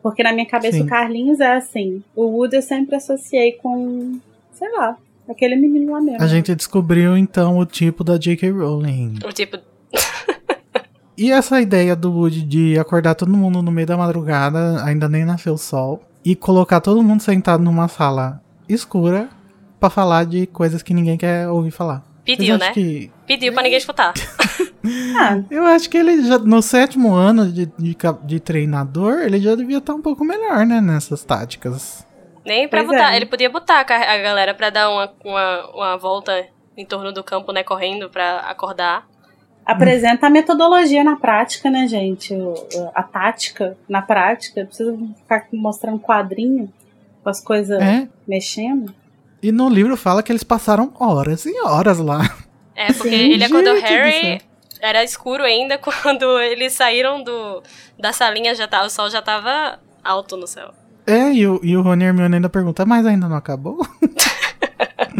[0.01, 0.83] Porque na minha cabeça Sim.
[0.83, 2.03] o Carlinhos é assim.
[2.15, 4.19] O Woody eu sempre associei com,
[4.51, 4.97] sei lá,
[5.29, 6.21] aquele menino lá mesmo.
[6.21, 8.49] A gente descobriu então o tipo da J.K.
[8.49, 9.19] Rowling.
[9.25, 9.57] O tipo.
[11.17, 15.23] E essa ideia do Woody de acordar todo mundo no meio da madrugada, ainda nem
[15.25, 19.29] nasceu o sol, e colocar todo mundo sentado numa sala escura
[19.79, 22.03] pra falar de coisas que ninguém quer ouvir falar.
[22.25, 22.71] Pediu, né?
[22.71, 24.13] que- Pediu pra ninguém escutar.
[25.17, 27.95] Ah, eu acho que ele já, no sétimo ano de, de,
[28.25, 32.05] de treinador, ele já devia estar um pouco melhor, né, nessas táticas.
[32.45, 33.13] Nem pra Pois botar.
[33.13, 33.15] é.
[33.15, 33.83] Ele podia botar a
[34.17, 36.33] galera pra dar uma, uma, uma volta
[36.75, 37.63] em torno do campo, né?
[37.63, 39.07] Correndo pra acordar.
[39.65, 42.33] Apresenta a metodologia na prática, né, gente?
[42.93, 44.65] A tática na prática.
[44.65, 46.71] Precisa ficar mostrando quadrinho
[47.23, 48.07] com as coisas É.
[48.27, 48.93] mexendo.
[49.41, 52.21] E no livro fala que eles passaram horas e horas lá.
[52.75, 53.31] É, porque Sim.
[53.31, 54.41] ele acordou Gente do Harry.
[54.81, 57.61] Era escuro ainda quando eles saíram do,
[57.99, 60.71] da salinha, já tá, o sol já tava alto no céu.
[61.05, 63.77] É, e o, e o Rony e Hermione ainda perguntam, mas ainda não acabou?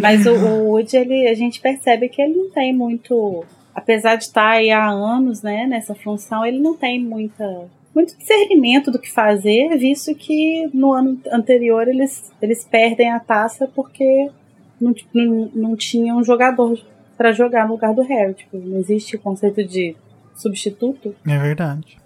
[0.02, 3.46] Mas o, o Woody, ele, a gente percebe que ele não tem muito.
[3.74, 8.92] Apesar de estar aí há anos, né, nessa função, ele não tem muita, muito discernimento
[8.92, 14.30] do que fazer, visto que no ano anterior eles, eles perdem a taça porque
[14.80, 16.80] não, não, não tinha um jogador
[17.18, 18.34] para jogar no lugar do Harry.
[18.34, 19.96] Tipo, não existe o conceito de
[20.36, 21.16] substituto.
[21.28, 21.98] É verdade.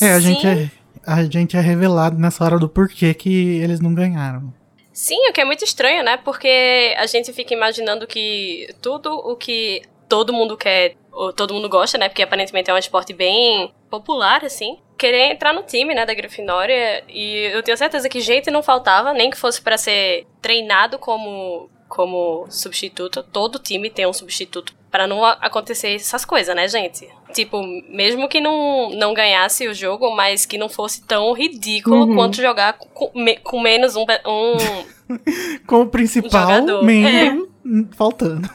[0.00, 0.70] É, a gente é,
[1.06, 4.52] a gente é revelado nessa hora do porquê que eles não ganharam.
[4.92, 6.16] Sim, o que é muito estranho, né?
[6.16, 11.68] Porque a gente fica imaginando que tudo o que todo mundo quer, ou todo mundo
[11.68, 12.08] gosta, né?
[12.08, 14.78] Porque aparentemente é um esporte bem popular, assim.
[14.98, 17.02] Querer entrar no time, né, da Grifinória.
[17.08, 21.68] E eu tenho certeza que gente não faltava, nem que fosse pra ser treinado como,
[21.88, 23.22] como substituto.
[23.22, 24.72] Todo time tem um substituto.
[24.90, 27.08] Pra não acontecer essas coisas, né, gente?
[27.32, 32.14] Tipo, mesmo que não, não ganhasse o jogo, mas que não fosse tão ridículo Uhum.
[32.14, 35.16] quanto jogar com, me- com menos um, um
[35.66, 38.48] Com o principal Jogador, membro hum, faltando.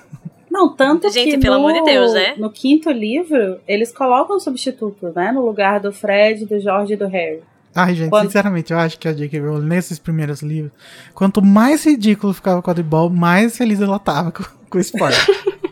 [0.60, 2.34] Não, tanto Gente, que pelo no, amor de Deus, né?
[2.38, 5.32] no quinto livro, eles colocam o substituto, né?
[5.32, 7.40] No lugar do Fred, do George e do Harry.
[7.74, 9.40] Ai, gente, Quando- sinceramente, eu acho que a J.K.
[9.40, 10.74] Rowling, nesses primeiros livros,
[11.14, 15.18] quanto mais ridículo ficava o quadribol, mais feliz ela tava com, com o esporte.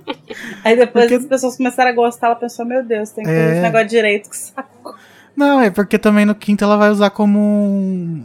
[0.63, 3.41] Aí depois Porque- as pessoas começaram a gostar, ela pensou, meu Deus, tem que fazer
[3.41, 3.51] É.
[3.53, 4.95] esse negócio direito, que saco.
[5.35, 8.23] Não, é porque também no quinto ela vai usar como um,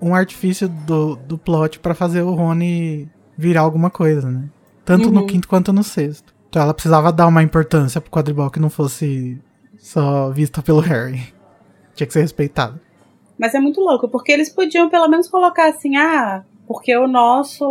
[0.00, 4.44] um artifício do, do plot pra fazer o Rony virar alguma coisa, né?
[4.84, 5.26] Tanto no Uhum.
[5.26, 6.34] quinto quanto no sexto.
[6.48, 9.40] Então ela precisava dar uma importância pro quadribol que não fosse
[9.78, 11.32] só vista pelo Harry.
[11.94, 12.80] Tinha que ser respeitado.
[13.38, 17.64] Mas é muito louco, porque eles podiam pelo menos colocar assim, ah, porque o nosso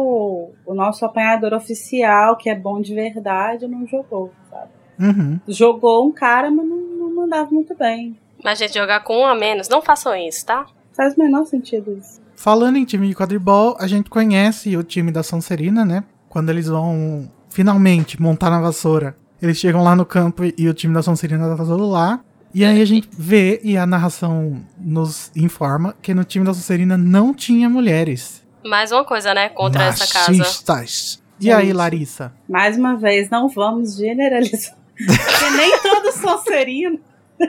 [0.65, 4.69] o nosso apanhador oficial, que é bom de verdade, não jogou, sabe?
[4.99, 5.39] Uhum.
[5.47, 8.17] Jogou um cara, mas não, não mandava muito bem.
[8.43, 10.65] Mas, gente, jogar com um a menos, não façam isso, tá?
[10.93, 12.19] Faz o menor sentido isso.
[12.35, 16.03] Falando em time de quadribol, a gente conhece o time da Sonserina, né?
[16.31, 19.17] Quando eles vão finalmente montar na vassoura.
[19.41, 22.21] Eles chegam lá no campo e o time da Sonserina tá todo lá.
[22.53, 26.97] E aí a gente vê, e a narração nos informa, que no time da Sonserina
[26.97, 28.41] não tinha mulheres.
[28.65, 30.31] Mais uma coisa, né, contra essa casa.
[30.31, 31.21] Machistas.
[31.37, 31.73] E aí.
[31.73, 32.31] Larissa?
[32.47, 34.77] Mais uma vez, não vamos generalizar.
[34.95, 36.99] Porque nem todos são serinos.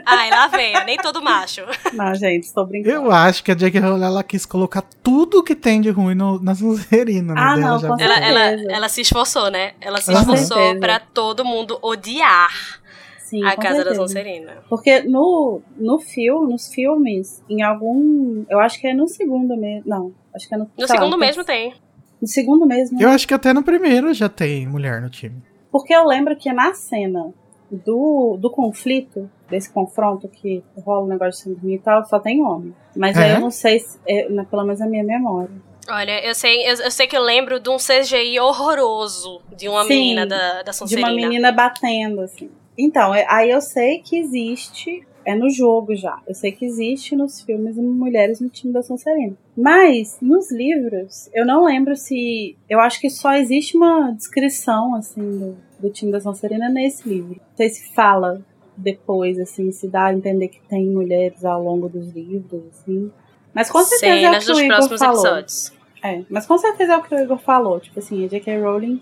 [0.05, 1.61] Ai, lá vem, nem todo macho.
[1.93, 2.95] Não, gente, estou brincando.
[2.95, 6.41] Eu acho que a Jackie Rowling ela quis colocar tudo que tem de ruim no,
[6.41, 7.33] na Sonserina.
[7.33, 7.39] né?
[7.41, 8.71] Ah, Dela não, já- com Ela, ela, certeza.
[8.71, 9.73] ela se esforçou, né?
[9.81, 10.79] Ela se Com esforçou certeza.
[10.79, 12.81] pra todo mundo odiar
[13.19, 13.95] Sim, a casa da certeza.
[13.95, 14.57] Sonserina.
[14.69, 18.43] Porque no, no filme, nos filmes, em algum.
[18.49, 19.83] Eu acho que é no segundo mesmo.
[19.89, 20.65] Não, acho que é no.
[20.65, 21.73] No lá, segundo no mesmo tem.
[22.21, 23.01] No segundo mesmo.
[23.01, 25.41] Eu acho que até no primeiro já tem mulher no time.
[25.71, 27.33] Porque eu lembro que na cena
[27.75, 32.41] do, do conflito, desse confronto que rola o negócio de sangue e tal, só tem
[32.43, 32.73] homem.
[32.95, 33.35] Mas aí É?
[33.35, 33.97] eu não sei se.
[34.07, 35.49] É, na- pelo menos a minha memória.
[35.89, 39.83] Olha, eu sei, eu, eu sei que eu lembro de um CGI horroroso de uma
[39.83, 41.07] Sim, menina da, da De Sonserina.
[41.09, 42.49] uma menina batendo, assim.
[42.77, 45.05] Então, é- aí eu sei que existe.
[45.25, 46.19] É no jogo já.
[46.27, 49.33] Eu sei que existe nos filmes mulheres no time da Sonserina.
[49.55, 52.57] Mas, nos livros, eu não lembro se.
[52.69, 57.35] Eu acho que só existe uma descrição, assim, do, do time da Sonserina nesse livro.
[57.35, 58.41] Não sei se fala
[58.75, 63.11] depois, assim, se dá a entender que tem mulheres ao longo dos livros, assim.
[63.53, 65.25] Mas com certeza é o Cenas que o Igor falou.
[65.25, 65.73] episódios.
[66.01, 67.79] É, mas com certeza é o que o Igor falou.
[67.79, 68.61] Tipo assim, a J.K.
[68.61, 68.99] Rowling,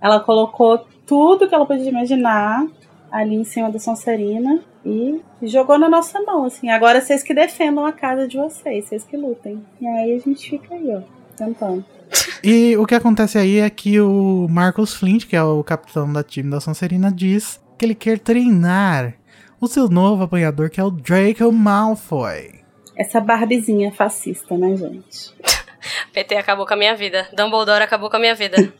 [0.00, 2.66] ela colocou tudo que ela podia imaginar
[3.10, 6.68] ali em cima da Sonserina e jogou na nossa mão, assim.
[6.68, 9.64] Agora vocês que defendam a casa de vocês, vocês que lutem.
[9.80, 11.00] E aí a gente fica aí, ó,
[11.36, 11.84] tentando.
[12.42, 16.22] E o que acontece aí é que o Marcus Flint, que é o capitão da
[16.22, 19.14] time da Sonserina, diz que ele quer treinar
[19.60, 22.60] o seu novo apanhador, que é o Draco Malfoy.
[22.96, 25.34] Essa barbizinha fascista, né, gente?
[26.12, 27.28] PT acabou com a minha vida.
[27.36, 28.72] Dumbledore acabou com a minha vida.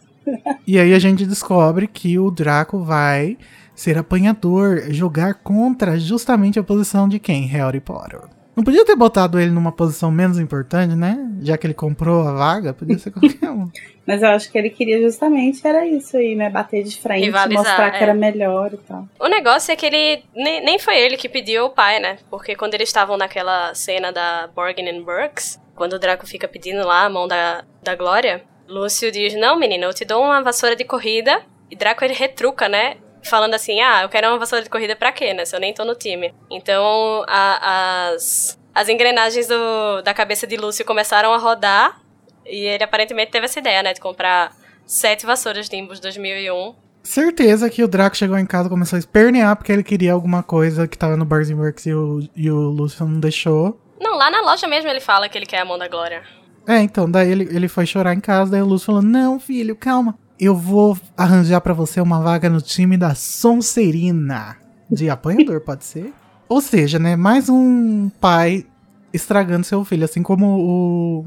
[0.66, 3.36] e aí a gente descobre que o Draco vai
[3.74, 7.46] ser apanhador, jogar contra justamente a posição de quem?
[7.46, 8.37] Harry Potter.
[8.58, 11.16] Não podia ter botado ele numa posição menos importante, né?
[11.40, 13.70] Já que ele comprou a vaga, podia ser qualquer um.
[14.04, 16.50] Mas eu acho que ele queria justamente era isso aí, né?
[16.50, 18.02] Bater de frente, Rivalizar, mostrar que é.
[18.02, 19.06] era melhor e tal.
[19.20, 20.24] O negócio é que ele.
[20.34, 22.18] Nem, nem foi ele que pediu o pai, né?
[22.28, 26.84] Porque quando eles estavam naquela cena da Borgin and Burks, quando o Draco fica pedindo
[26.84, 30.74] lá a mão da, da Glória, Lúcio diz: Não, menina, eu te dou uma vassoura
[30.74, 31.42] de corrida.
[31.70, 32.96] E Draco ele retruca, né?
[33.22, 35.44] Falando assim, ah, eu quero uma vassoura de corrida pra quê, né?
[35.44, 36.34] Se eu nem tô no time.
[36.50, 42.00] Então, a, as, as engrenagens do, da cabeça de Lúcio começaram a rodar
[42.46, 43.92] e ele aparentemente teve essa ideia, né?
[43.92, 44.54] De comprar
[44.86, 46.74] sete vassouras de Nimbus 2001.
[47.02, 50.42] Certeza que o Draco chegou em casa e começou a espernear porque ele queria alguma
[50.42, 53.80] coisa que tava no Bars Works e o, e o Lúcio não deixou.
[54.00, 56.22] Não, lá na loja mesmo ele fala que ele quer a mão da Glória.
[56.66, 59.74] É, então, daí ele, ele foi chorar em casa, daí o Lúcio falou, não, filho,
[59.74, 64.56] calma eu vou arranjar para você uma vaga no time da Sonserina.
[64.90, 66.12] De apanhador, pode ser?
[66.48, 68.64] Ou seja, né, mais um pai
[69.12, 71.26] estragando seu filho, assim como o,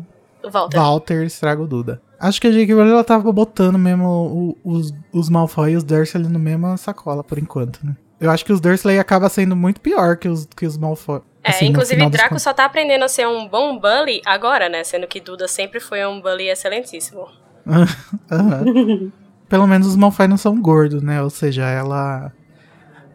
[0.50, 0.78] Walter.
[0.78, 2.02] Walter estraga o Duda.
[2.19, 2.74] Acho que a J.K.
[2.74, 7.38] Rowling ela tava botando mesmo os, os Malfoy e os Dursley na mesma sacola, por
[7.38, 7.95] enquanto, né?
[8.19, 11.21] Eu acho que os Dursley acaba sendo muito pior que os, que os Malfoy.
[11.43, 14.84] É, assim, inclusive Draco só tá aprendendo a ser um bom bully agora, né?
[14.84, 17.28] Sendo que Duda sempre foi um bully excelentíssimo.
[19.50, 21.21] Pelo menos os Malfoy não são gordos, né?
[21.21, 22.32] Ou seja, ela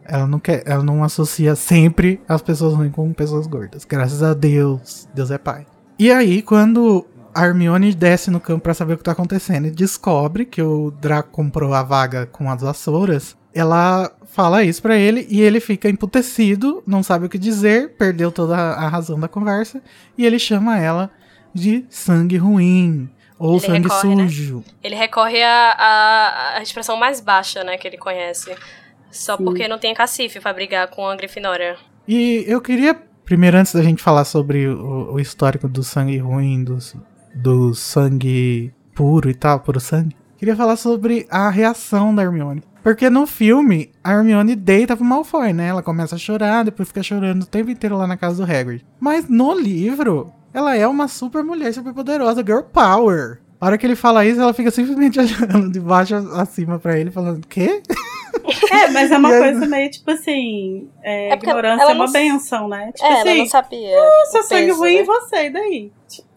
[0.05, 3.83] ela não quer, ela não associa sempre as pessoas ruins com pessoas gordas.
[3.83, 5.65] Graças a Deus, Deus é pai.
[5.99, 7.05] E aí, quando
[7.35, 10.91] a Hermione desce no campo para saber o que tá acontecendo e descobre que o
[10.91, 15.89] Draco comprou a vaga com as vassouras, ela fala isso para ele e ele fica
[15.89, 19.81] emputecido, não sabe o que dizer, perdeu toda a razão da conversa
[20.17, 21.11] e ele chama ela
[21.53, 23.09] de sangue ruim.
[23.39, 24.23] Ou ele sangue recorre, né?
[24.23, 24.57] sujo.
[24.57, 24.63] Né?
[24.83, 28.55] Ele recorre à, à, expressão mais baixa, né, que ele conhece.
[29.11, 29.43] Só Sim.
[29.43, 31.77] porque não tem cacife para brigar com a Grifinória.
[32.07, 32.95] E eu queria,
[33.25, 36.77] primeiro, antes da gente falar sobre o, o histórico do sangue ruim, do,
[37.35, 42.63] do sangue puro e tal, puro sangue, queria falar sobre a reação da Hermione.
[42.87, 45.67] Porque no filme, a Hermione deita pro Malfoy, né?
[45.67, 48.85] Ela começa a chorar, depois fica chorando o tempo inteiro lá na casa do Hagrid.
[48.97, 53.39] Mas no livro, ela é uma super mulher, super poderosa, girl power.
[53.61, 57.11] A hora que ele fala isso, ela fica simplesmente olhando de baixo acima pra ele,
[57.11, 57.81] falando, quê?
[58.71, 60.87] É, mas é uma coisa meio tipo assim.
[61.03, 62.13] É, é ignorância é uma não...
[62.13, 62.91] benção, né?
[62.93, 63.97] Tipo é, assim, ela não sabia.
[63.97, 65.01] Ah, seu sangue ruim né?
[65.01, 65.91] em você, e daí?
[66.07, 66.27] Tipo,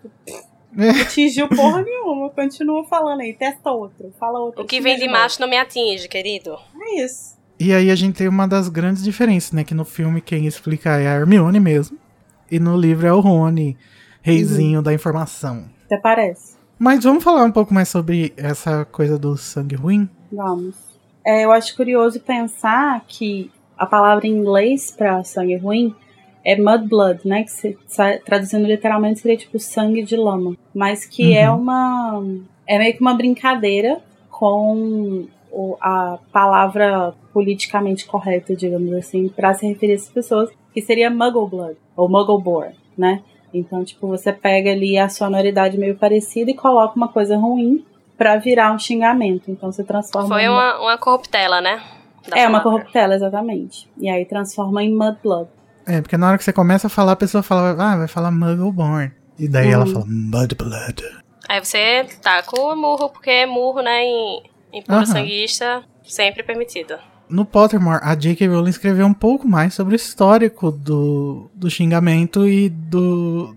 [0.72, 2.30] não atingiu porra nenhuma.
[2.30, 4.62] Continua falando aí, testa outro, fala outro.
[4.62, 6.56] O que vem de macho não me atinge, querido.
[6.80, 7.36] É isso.
[7.60, 9.62] E aí a gente tem uma das grandes diferenças, né?
[9.62, 11.98] Que no filme quem explica é a Hermione mesmo.
[12.50, 13.76] E no livro é o Rony
[14.22, 14.82] reizinho uhum.
[14.82, 15.64] da informação.
[15.86, 16.56] Até parece.
[16.78, 20.08] Mas vamos falar um pouco mais sobre essa coisa do sangue ruim?
[20.32, 20.74] Vamos.
[21.24, 25.94] É, eu acho curioso pensar que a palavra em inglês para sangue ruim
[26.44, 27.42] é mudblood, né?
[27.42, 27.78] Que se,
[28.24, 30.56] traduzindo literalmente seria tipo sangue de lama.
[30.74, 31.56] Mas que é uhum.
[31.56, 32.24] é uma.
[32.66, 35.26] É meio que uma brincadeira com
[35.80, 41.48] a palavra politicamente correta, digamos assim, para se referir a essas pessoas, que seria muggle
[41.48, 43.22] blood, ou muggle born, né?
[43.52, 47.84] Então, tipo, você pega ali a sonoridade meio parecida e coloca uma coisa ruim
[48.16, 49.50] para virar um xingamento.
[49.50, 50.28] Então você transforma.
[50.28, 51.82] Foi uma, uma corruptela, né?
[52.28, 52.48] Da é, palavra.
[52.48, 53.90] uma corruptela, exatamente.
[53.98, 55.48] E aí transforma em Mudblood.
[55.86, 58.30] É, porque na hora que você começa a falar, a pessoa fala, ah, vai falar
[58.30, 59.10] Muggleborn.
[59.38, 59.72] E daí uhum.
[59.72, 61.02] ela fala Mudblood.
[61.48, 65.06] Aí você tá com o murro, porque murro, né, em, em puro uhum.
[65.06, 66.96] sanguista, sempre permitido
[67.30, 68.48] no Pottermore, a J.K.
[68.48, 73.54] Rowling escreveu um pouco mais sobre o histórico do, do xingamento e do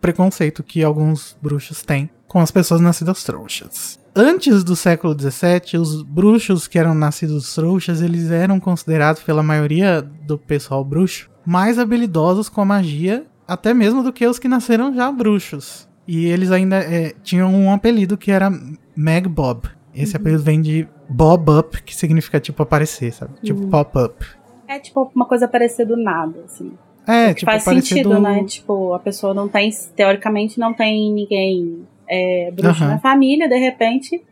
[0.00, 3.98] preconceito que alguns bruxos têm com as pessoas nascidas trouxas.
[4.14, 10.00] Antes do século XVII, os bruxos que eram nascidos trouxas, eles eram considerados pela maioria
[10.00, 14.94] do pessoal bruxo mais habilidosos com a magia, até mesmo do que os que nasceram
[14.94, 15.88] já bruxos.
[16.06, 18.50] E eles ainda é, tinham um apelido que era
[18.96, 19.68] Mag Bob.
[19.94, 20.20] Esse uhum.
[20.20, 23.32] apelido vem de bob up, que significa tipo aparecer, sabe?
[23.42, 23.70] Tipo uhum.
[23.70, 24.26] pop up.
[24.68, 26.72] É tipo uma coisa aparecer do nada, assim.
[27.06, 28.20] É, tipo, faz sentido, do...
[28.20, 28.44] né?
[28.44, 32.90] Tipo, a pessoa não tem, teoricamente, não tem ninguém é, bruxo uhum.
[32.90, 34.22] na família, de repente.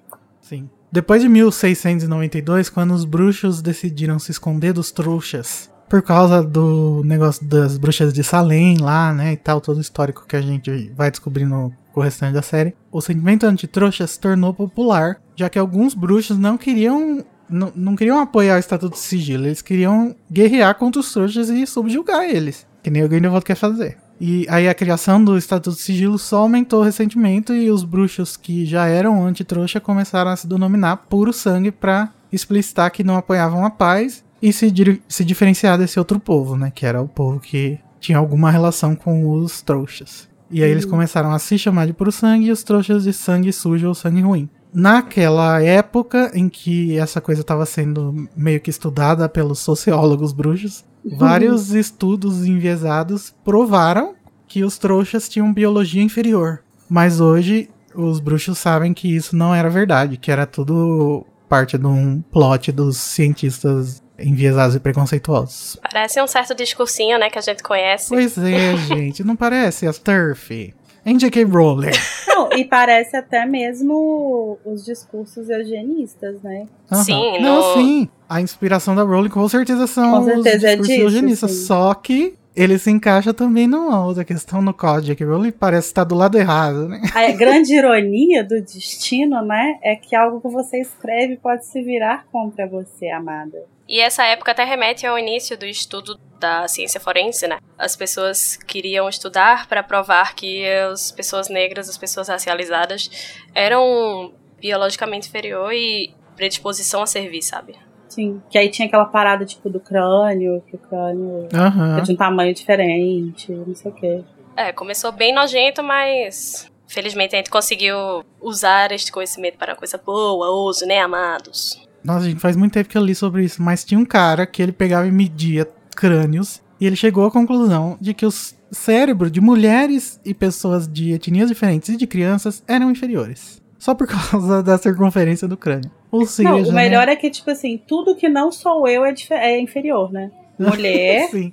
[0.41, 0.69] Sim.
[0.91, 7.45] Depois de 1692, quando os bruxos decidiram se esconder dos trouxas, por causa do negócio
[7.47, 11.11] das bruxas de Salem lá, né, e tal, todo o histórico que a gente vai
[11.11, 15.95] descobrindo com o restante da série, o sentimento antitrouxa se tornou popular, já que alguns
[15.95, 21.11] bruxos não queriam não, queriam apoiar o Estatuto de Sigilo, eles queriam guerrear contra os
[21.11, 22.67] trouxas e subjugar eles.
[22.83, 23.97] Que nem o Grindelwald quer fazer.
[24.21, 28.67] E aí a criação do Estatuto de Sigilo só aumentou recentemente e os bruxos que
[28.67, 33.71] já eram anti-trouxa começaram a se denominar puro sangue pra explicitar que não apoiavam a
[33.71, 34.73] paz e se,
[35.09, 36.73] se diferenciar desse outro povo, né?
[36.75, 40.29] Que era o povo que tinha alguma relação com os trouxas.
[40.51, 40.91] E aí eles uhum.
[40.91, 44.21] começaram a se chamar de puro sangue e os trouxas de sangue sujo ou sangue
[44.21, 44.49] ruim.
[44.73, 51.19] Naquela época em que essa coisa estava sendo meio que estudada pelos sociólogos bruxos, uhum.
[51.19, 54.15] vários estudos enviesados provaram
[54.47, 56.61] que os trouxas tinham biologia inferior.
[56.89, 61.87] Mas hoje os bruxos sabem que isso não era verdade, que era tudo parte de
[61.87, 65.79] um plot dos cientistas enviesados e preconceituosos.
[65.83, 68.09] Parece um certo discursinho, né, que a gente conhece.
[68.09, 70.75] Pois é, gente, não parece as turf.
[71.17, 71.45] J.K.
[71.45, 71.91] Rowling.
[72.27, 76.67] Não, e parece até mesmo os discursos eugenistas, né?
[76.91, 77.03] Uhum.
[77.03, 77.75] Sim, Não, no...
[77.75, 78.09] sim.
[78.29, 81.51] A inspiração da Rowling com certeza são com certeza os é discursos é disso, eugenistas.
[81.51, 81.65] Sim.
[81.65, 86.05] Só que ele se encaixa também numa outra questão no código, que ele parece estar
[86.05, 87.01] do lado errado, né?
[87.15, 92.27] A grande ironia do destino, né, é que algo que você escreve pode se virar
[92.33, 93.65] contra você, amada.
[93.89, 97.59] E essa época até remete ao início do estudo da ciência forense, né?
[97.77, 103.11] As pessoas queriam estudar para provar que as pessoas negras, as pessoas racializadas,
[103.55, 107.77] eram biologicamente inferior e predisposição a servir, sabe?
[108.09, 108.43] Sim.
[108.51, 112.03] Que aí tinha aquela parada, tipo, do crânio, que o crânio uhum.
[112.03, 114.25] de um tamanho diferente, não sei o quê.
[114.57, 120.51] É, começou bem nojento, mas felizmente a gente conseguiu usar este conhecimento para coisa boa,
[120.51, 121.88] uso, né, amados?
[122.09, 124.63] Nossa, gente, faz muito tempo que eu li sobre isso, mas tinha um cara que
[124.63, 129.43] ele pegava e media crânios e ele chegou à conclusão de que os cérebros de
[129.43, 133.61] mulheres e pessoas de etnias diferentes e de crianças eram inferiores.
[133.79, 135.91] Só por causa da circunferência do crânio.
[136.11, 137.13] Ou seja, não, o melhor né?
[137.13, 140.31] é que, tipo assim, tudo que não sou eu é, é inferior, né?
[140.59, 141.29] Mulher.
[141.31, 141.53] Sim.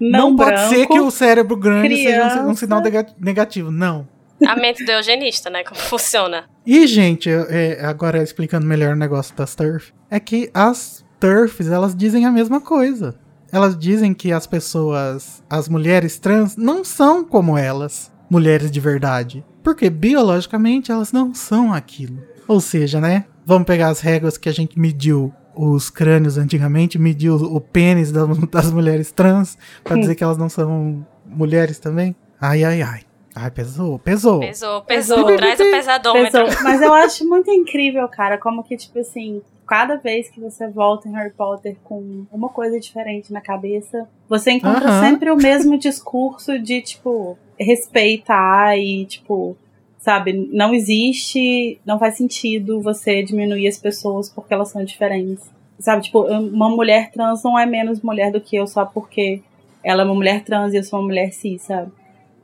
[0.00, 2.82] não, não branco, pode ser que o cérebro grande criança, seja um, sinal
[3.20, 3.70] negativo.
[3.70, 4.08] Não.
[4.46, 5.64] A mente do eugenista, né?
[5.64, 6.44] Como funciona.
[6.66, 11.94] E, gente, é, agora explicando melhor o negócio das TERF, é que as TERFs, elas
[11.94, 13.14] dizem a mesma coisa.
[13.52, 19.44] Elas dizem que as pessoas, as mulheres trans, não são como elas, mulheres de verdade.
[19.62, 22.22] Porque biologicamente elas não são aquilo.
[22.48, 23.26] Ou seja, né?
[23.44, 28.70] Vamos pegar as regras que a gente mediu os crânios antigamente, mediu o pênis das,
[28.72, 32.16] mulheres trans, para dizer que elas não são mulheres também.
[32.40, 33.00] Ai, ai, ai.
[33.34, 34.40] Ai, pesou, pesou.
[34.40, 35.24] Pesou, pesou.
[35.36, 36.44] Traz o pesadômetro.
[36.44, 36.62] Pesou.
[36.64, 41.08] Mas eu acho muito incrível, cara, como que, tipo assim, cada vez que você volta
[41.08, 45.00] em Harry Potter com uma coisa diferente na cabeça, você encontra uh -huh.
[45.00, 49.56] sempre o mesmo discurso de, tipo, respeitar e, tipo,
[49.98, 55.50] sabe, não existe, não faz sentido você diminuir as pessoas porque elas são diferentes.
[55.78, 59.40] Sabe, tipo, uma mulher trans não é menos mulher do que eu só porque
[59.82, 61.90] ela é uma mulher trans e eu sou uma mulher cis, sabe?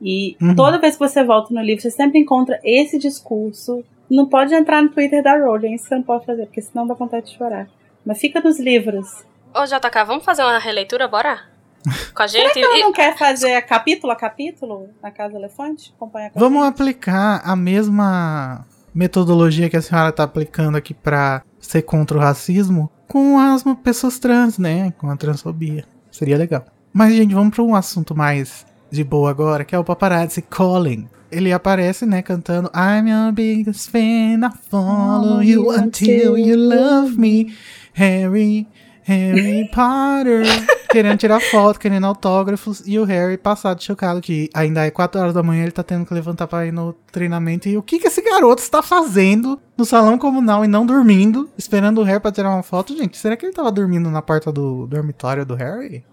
[0.01, 0.55] E uhum.
[0.55, 3.83] toda vez que você volta no livro, você sempre encontra esse discurso.
[4.09, 6.93] Não pode entrar no Twitter da Rowling, isso você não pode fazer, porque senão dá
[6.93, 7.67] vontade de chorar.
[8.05, 9.23] Mas fica nos livros.
[9.53, 11.41] Ô, JK, vamos fazer uma releitura, bora?
[12.13, 12.53] Com a gente.
[12.53, 15.93] Será que ela não quer fazer capítulo a capítulo na Casa Elefante?
[15.95, 22.17] Acompanha Vamos aplicar a mesma metodologia que a senhora está aplicando aqui para ser contra
[22.17, 24.91] o racismo com as pessoas trans, né?
[24.97, 25.85] Com a transfobia.
[26.11, 26.65] Seria legal.
[26.93, 31.07] Mas, gente, vamos para um assunto mais de boa agora, que é o paparazzi Colin.
[31.31, 37.53] Ele aparece, né, cantando I'm your biggest fan, I follow you until you love me,
[37.93, 38.67] Harry,
[39.03, 40.43] Harry Potter.
[40.89, 45.33] querendo tirar foto, querendo autógrafos, e o Harry passado chocado que ainda é 4 horas
[45.35, 47.69] da manhã, ele tá tendo que levantar pra ir no treinamento.
[47.69, 52.01] E o que que esse garoto está fazendo no salão comunal e não dormindo, esperando
[52.01, 52.97] o Harry pra tirar uma foto?
[52.97, 56.03] Gente, será que ele tava dormindo na porta do dormitório do Harry?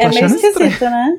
[0.00, 1.18] É meio esquisito, né?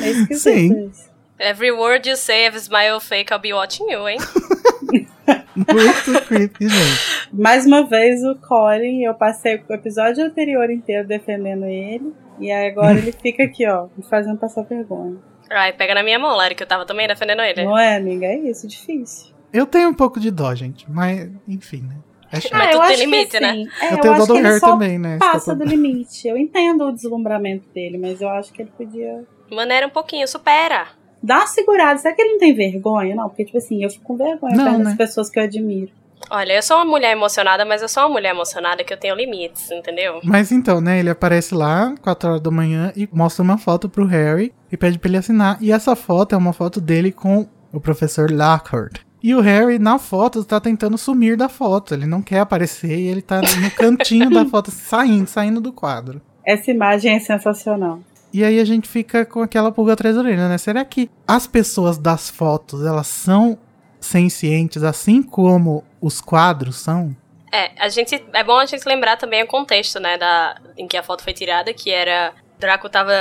[0.00, 0.88] É esquisito Sim.
[0.88, 1.14] Isso.
[1.38, 4.18] Every word you say, if smile fake, I'll be watching you, hein?
[5.56, 7.28] Muito creepy, gente.
[7.32, 12.12] Mais uma vez, o Colin, eu passei o episódio anterior inteiro defendendo ele.
[12.38, 15.16] E agora ele fica aqui, ó, me fazendo passar vergonha.
[15.50, 17.64] Ai, pega na minha mão, Larry, que eu tava também defendendo ele.
[17.64, 18.26] Não é, amiga?
[18.26, 19.34] É isso, difícil.
[19.52, 21.96] Eu tenho um pouco de dó, gente, mas enfim, né?
[22.32, 22.54] É chato.
[22.54, 23.50] Ah, mas tem limite, né?
[23.50, 25.18] Assim, é, eu, eu tenho dó do Harry também, né?
[25.18, 26.26] Passa do limite.
[26.26, 29.24] Eu entendo o deslumbramento dele, mas eu acho que ele podia
[29.54, 30.88] Maneira um pouquinho, supera.
[31.22, 31.98] Dá uma segurada.
[31.98, 33.14] Será que ele não tem vergonha?
[33.14, 34.84] Não, porque, tipo assim, eu fico com vergonha não, né?
[34.84, 35.90] das pessoas que eu admiro.
[36.30, 39.14] Olha, eu sou uma mulher emocionada, mas eu sou uma mulher emocionada que eu tenho
[39.14, 40.20] limites, entendeu?
[40.22, 44.06] Mas então, né, ele aparece lá, 4 horas da manhã, e mostra uma foto pro
[44.06, 45.58] Harry e pede pra ele assinar.
[45.60, 49.00] E essa foto é uma foto dele com o professor Lockhart.
[49.22, 51.94] E o Harry, na foto, tá tentando sumir da foto.
[51.94, 56.20] Ele não quer aparecer e ele tá no cantinho da foto, saindo, saindo do quadro.
[56.46, 58.00] Essa imagem é sensacional.
[58.34, 60.58] E aí a gente fica com aquela pulga atrás da orelha, né?
[60.58, 63.56] Será que as pessoas das fotos, elas são
[64.00, 67.14] sencientes assim como os quadros são?
[67.52, 68.24] É, a gente.
[68.32, 71.32] É bom a gente lembrar também o contexto, né, da, em que a foto foi
[71.32, 72.34] tirada, que era.
[72.58, 73.12] Draco tava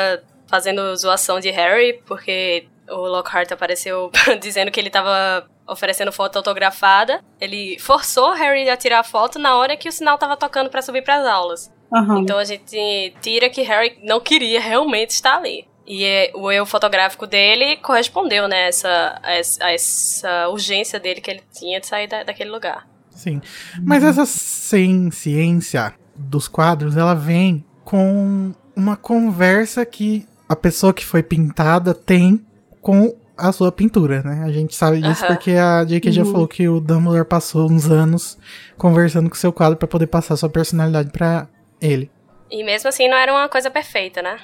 [0.47, 4.09] fazendo zoação de Harry, porque o Lockhart apareceu
[4.41, 7.24] dizendo que ele tava oferecendo foto autografada.
[7.39, 10.82] Ele forçou Harry a tirar a foto na hora que o sinal tava tocando para
[10.82, 11.72] subir para as aulas.
[11.91, 12.20] Uhum.
[12.20, 15.68] Então a gente tira que Harry não queria realmente estar ali.
[15.86, 21.20] E é, o eu fotográfico dele correspondeu, né, essa, a essa, a essa urgência dele
[21.20, 22.88] que ele tinha de sair da, daquele lugar.
[23.11, 23.41] Sim.
[23.82, 31.05] Mas essa sem ciência dos quadros, ela vem com uma conversa que a pessoa que
[31.05, 32.45] foi pintada tem
[32.82, 34.44] com a sua pintura, né?
[34.46, 35.34] A gente sabe disso Aham.
[35.36, 36.12] porque a J.K.
[36.12, 36.32] já Uhum.
[36.32, 38.38] falou que o Dumbledore passou uns anos
[38.78, 41.48] conversando com seu quadro pra poder passar sua personalidade pra
[41.82, 42.12] ele.
[42.52, 44.38] E mesmo assim não era uma coisa perfeita, né?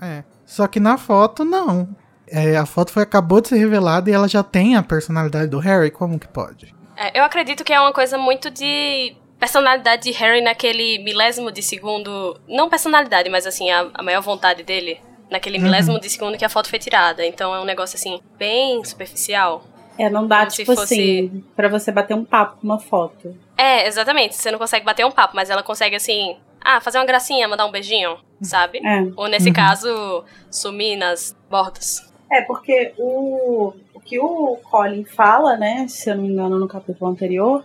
[0.00, 0.22] É.
[0.44, 1.88] Só que na foto, não.
[2.28, 5.58] É, a foto foi, acabou de ser revelada e ela já tem a personalidade do
[5.58, 5.90] Harry.
[5.90, 6.74] Como que pode?
[6.96, 11.62] É, eu acredito que é uma coisa muito de personalidade de Harry naquele milésimo de
[11.62, 12.40] segundo.
[12.48, 14.98] Não personalidade, mas assim, a, a maior vontade dele.
[15.30, 17.24] Naquele milésimo de segundo que a foto foi tirada.
[17.26, 19.64] Então é um negócio assim, bem superficial.
[19.98, 23.34] É, não dá, Como tipo fosse- assim, pra você bater um papo com uma foto.
[23.56, 24.36] É, exatamente.
[24.36, 26.36] Você não consegue bater um papo, mas ela consegue assim.
[26.60, 28.78] Ah, fazer uma gracinha, mandar um beijinho, sabe?
[28.84, 29.02] É.
[29.16, 29.54] Ou nesse Uhum.
[29.54, 32.12] caso, sumir nas bordas.
[32.30, 36.66] É, porque o, o que o Colin fala, né, se eu não me engano, no
[36.66, 37.64] capítulo anterior,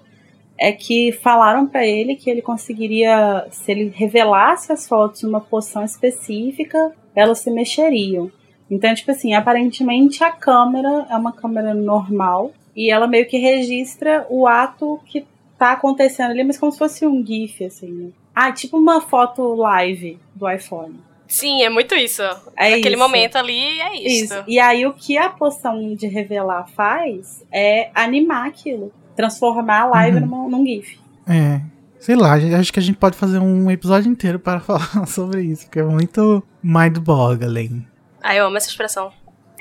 [0.56, 5.84] é que falaram pra ele que ele conseguiria, se ele revelasse as fotos numa posição
[5.84, 8.32] específica, elas se mexeriam.
[8.70, 14.26] Então, tipo assim, aparentemente a câmera é uma câmera normal e ela meio que registra
[14.30, 15.26] o ato que
[15.58, 18.10] tá acontecendo ali, mas como se fosse um GIF, assim, né?
[18.34, 20.96] Ah, tipo uma foto live do iPhone.
[21.28, 22.22] Sim, é muito isso.
[22.58, 22.98] É Naquele isso.
[22.98, 24.34] momento ali é isso.
[24.34, 24.44] Isso.
[24.48, 28.92] E aí o que a poção de revelar faz é animar aquilo.
[29.16, 30.26] Transformar a live Uhum.
[30.26, 30.98] numa- num GIF.
[31.28, 31.62] É.
[32.02, 35.66] Sei lá, acho que a gente pode fazer um episódio inteiro para falar sobre isso,
[35.66, 37.86] porque é muito mind-boggling.
[38.24, 39.12] Ah, eu amo essa expressão.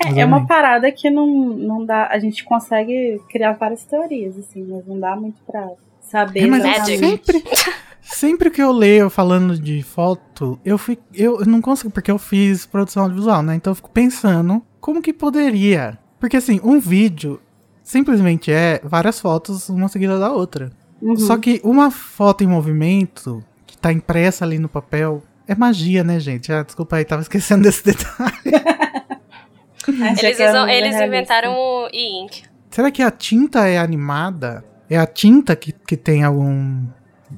[0.03, 2.07] É, é uma parada que não, não dá.
[2.07, 5.69] A gente consegue criar várias teorias, assim, mas não dá muito pra
[6.01, 6.99] saber É, mas exatamente.
[6.99, 7.43] sempre,
[8.01, 12.65] sempre que eu leio falando de foto, eu fico, eu não consigo, porque eu fiz
[12.65, 13.53] produção audiovisual, né?
[13.53, 15.99] Então eu fico pensando como que poderia.
[16.19, 17.39] Porque assim, um vídeo
[17.83, 20.71] simplesmente é várias fotos, uma seguida da outra.
[21.01, 21.17] Uhum.
[21.17, 26.19] Só que uma foto em movimento, que tá impressa ali no papel, é magia, né,
[26.19, 26.51] gente?
[26.51, 28.31] Ah, desculpa aí, tava esquecendo desse detalhe.
[29.87, 32.43] Eles, era usam- eles inventaram o e-ink.
[32.69, 34.63] Será que a tinta é animada?
[34.87, 36.85] É a tinta que, que tem algum.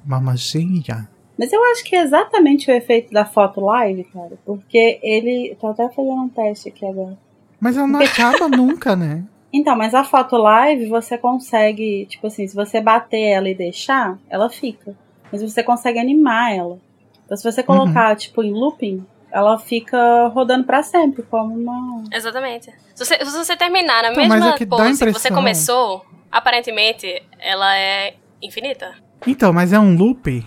[0.05, 1.07] uma magia?
[1.39, 4.34] Mas eu acho que é exatamente o efeito da foto live, cara.
[4.45, 5.55] Porque ele.
[5.59, 7.18] Tô até fazendo um teste aqui agora.
[7.59, 9.24] Mas ela não acaba nunca, né?
[9.54, 14.18] Então, mas a foto live você consegue, tipo assim, se você bater ela e deixar,
[14.30, 14.95] ela fica.
[15.32, 16.80] Mas você consegue animar ela.
[17.26, 17.68] Então, se você Uhum.
[17.68, 22.04] colocar, tipo, em looping, ela fica rodando pra sempre, como uma.
[22.12, 22.72] Exatamente.
[22.95, 27.76] Se você, se você terminar na Então, mesma é pose que você começou, aparentemente ela
[27.78, 28.95] é infinita.
[29.26, 30.43] Então, mas é um loop?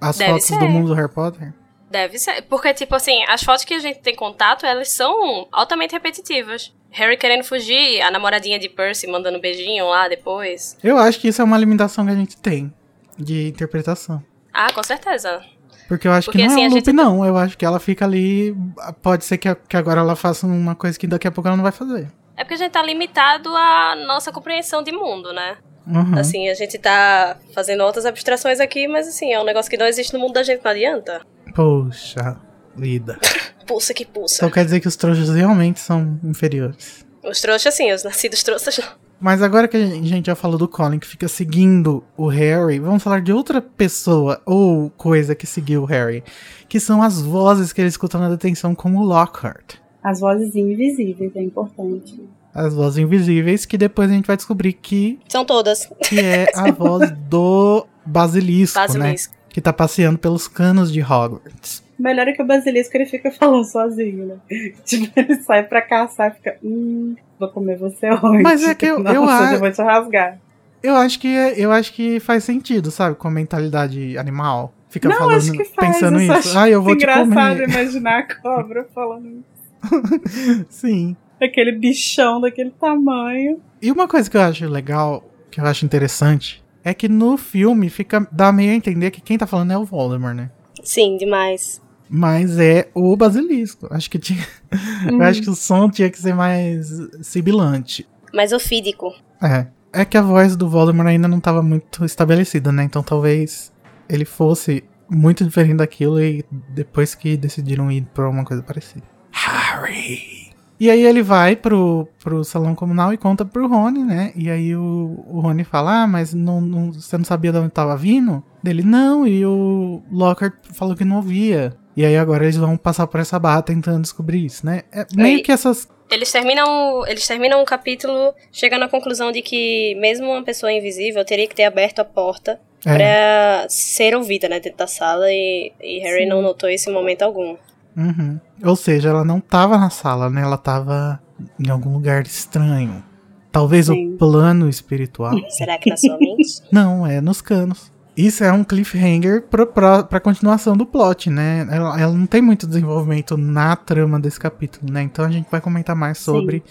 [0.00, 0.58] As Deve fotos ser.
[0.58, 1.52] do mundo do Harry Potter?
[1.94, 2.42] Deve ser.
[2.42, 6.74] Porque, tipo assim, as fotos que a gente tem contato, elas são altamente repetitivas.
[6.90, 10.76] Harry querendo fugir, a namoradinha de Percy mandando beijinho lá depois.
[10.82, 12.74] Eu acho que isso é uma limitação que a gente tem
[13.16, 14.20] de interpretação.
[14.52, 15.40] Ah, com certeza.
[15.86, 17.24] Porque eu acho Porque que não assim, é um loop, gente- não.
[17.24, 18.56] Eu acho que ela fica ali.
[19.00, 21.62] Pode ser que, que agora ela faça uma coisa que daqui a pouco ela não
[21.62, 22.10] vai fazer.
[22.36, 25.58] É porque a gente tá limitado à nossa compreensão de mundo, né?
[25.86, 26.18] Uhum.
[26.18, 29.86] Assim, a gente tá fazendo outras abstrações aqui, mas assim, é um negócio que não
[29.86, 31.20] existe no mundo da gente, não adianta.
[31.54, 32.36] Poxa
[32.76, 33.18] vida.
[33.66, 34.36] Pulsa que pulsa.
[34.36, 37.06] Então quer dizer que os trouxas realmente são inferiores.
[37.22, 39.04] Os trouxas, sim, os nascidos trouxas não.
[39.20, 43.02] Mas agora que a gente já falou do Colin que fica seguindo o Harry, vamos
[43.02, 46.22] falar de outra pessoa ou coisa que seguiu o Harry,
[46.68, 49.76] que são as vozes que ele escuta na detenção como o Lockhart.
[50.02, 52.20] As vozes invisíveis, é importante.
[52.52, 55.88] As vozes invisíveis que depois a gente vai descobrir que, São todas.
[56.06, 58.86] que é a voz do Basilisco, né?
[58.86, 59.33] Basilisco.
[59.54, 61.80] Que tá passeando pelos canos de Hogwarts.
[61.96, 64.36] Melhor é que o basilisco ele fica falando sozinho, né?
[64.84, 66.56] Tipo, ele sai pra caçar e fica.
[66.62, 68.42] Hum, vou comer você hoje.
[68.42, 70.38] Mas é que eu- eu Nossa, acho- eu vou te rasgar.
[70.82, 73.14] Eu acho que é- eu acho que faz sentido, sabe?
[73.14, 74.74] Com a mentalidade animal.
[74.90, 75.94] Fica Não, falando, acho que faz.
[75.94, 76.58] pensando eu isso.
[76.58, 77.26] Ah, eu vou te engraçado
[77.60, 77.68] comer.
[77.70, 80.66] imaginar a cobra falando isso.
[80.68, 81.16] Sim.
[81.40, 83.60] Aquele bichão daquele tamanho.
[83.80, 87.88] E uma coisa que eu acho legal, que eu acho interessante, é que no filme
[87.88, 90.50] fica dá meio a entender que quem tá falando é o Voldemort, né?
[90.82, 91.82] Sim, demais.
[92.08, 93.88] Mas é o basilisco.
[93.90, 94.46] Acho que tinha.
[95.10, 96.86] Eu acho que o som tinha que ser mais
[97.22, 98.06] sibilante.
[98.32, 99.14] Mas ofídico.
[99.42, 99.66] É.
[99.92, 102.84] É que a voz do Voldemort ainda não estava muito estabelecida, né?
[102.84, 103.72] Então talvez
[104.08, 109.04] ele fosse muito diferente daquilo e depois que decidiram ir pra uma coisa parecida.
[109.30, 110.43] Harry!
[110.78, 114.32] E aí ele vai pro, pro salão comunal e conta pro Rony, né?
[114.34, 117.70] E aí o, o Rony fala, ah, mas não, não- você não sabia de onde
[117.70, 118.42] tava vindo?
[118.62, 121.74] Dele, não, e o Lockhart falou que não ouvia.
[121.96, 124.82] E aí agora eles vão passar por essa barra tentando descobrir isso, né?
[124.92, 125.88] É meio Aí- que essas...
[126.10, 131.24] Eles terminam, eles terminam o capítulo chegando à conclusão de que mesmo uma pessoa invisível
[131.24, 135.72] teria que ter aberto a porta É, pra ser ouvida, né, dentro da sala e,
[135.80, 136.28] e Harry Sim.
[136.28, 137.56] não notou esse momento algum.
[137.96, 138.40] Uhum.
[138.62, 140.42] Ou seja, ela não tava na sala, né?
[140.42, 141.20] Ela tava
[141.58, 143.02] em algum lugar estranho.
[143.50, 144.14] Talvez Sim.
[144.14, 145.34] o plano espiritual.
[145.50, 146.62] Será que na sua mente?
[146.72, 147.92] Não, é nos canos.
[148.16, 151.66] Isso é um cliffhanger pra, pra, pra continuação do plot, né?
[151.70, 155.02] Ela, ela não tem muito desenvolvimento na trama desse capítulo, né?
[155.02, 156.62] Então a gente vai comentar mais sobre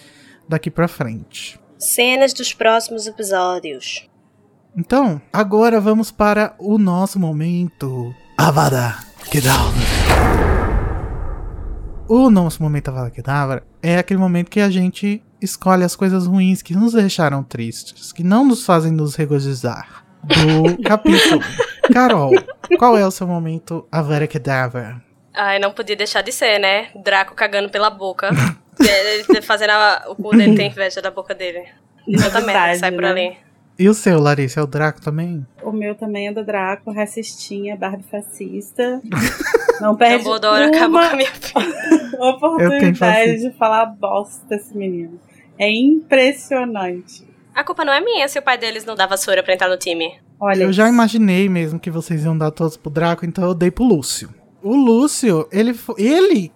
[0.47, 1.59] daqui pra frente.
[1.77, 4.09] Cenas dos próximos episódios.
[4.75, 8.13] Então, agora vamos para o nosso momento.
[8.37, 8.97] Avada
[9.29, 10.52] Kedavra.
[12.15, 16.61] O nosso momento Avada Kedavra é aquele momento que a gente escolhe as coisas ruins
[16.61, 21.41] que nos deixaram tristes, que não nos fazem nos regozijar do capítulo.
[21.91, 22.29] Carol,
[22.77, 25.01] qual é o seu momento Avada Kedavra?
[25.33, 26.89] Ai, não podia deixar de ser, né?
[27.03, 28.29] Draco cagando pela boca.
[28.79, 31.65] Ele fazendo a, o cu dele ter inveja da boca dele.
[32.05, 33.09] Que Verdade, sai por né?
[33.09, 33.37] ali.
[33.79, 34.59] E o seu, Larissa?
[34.59, 35.43] É o Draco também?
[35.63, 39.01] O meu também é do Draco, racistinha, Barbie fascista.
[39.81, 42.17] Não perde Dumbledore acabou uma com a minha vida.
[42.29, 45.19] oportunidade de falar bosta esse menino.
[45.57, 47.27] É impressionante.
[47.53, 49.77] A culpa não é minha se o pai deles não dá vassoura pra entrar no
[49.77, 50.13] time.
[50.39, 53.69] Olha, Eu já imaginei mesmo que vocês iam dar todos pro Draco, então eu dei
[53.69, 54.33] pro Lúcio.
[54.61, 56.51] O Lúcio, ele, ele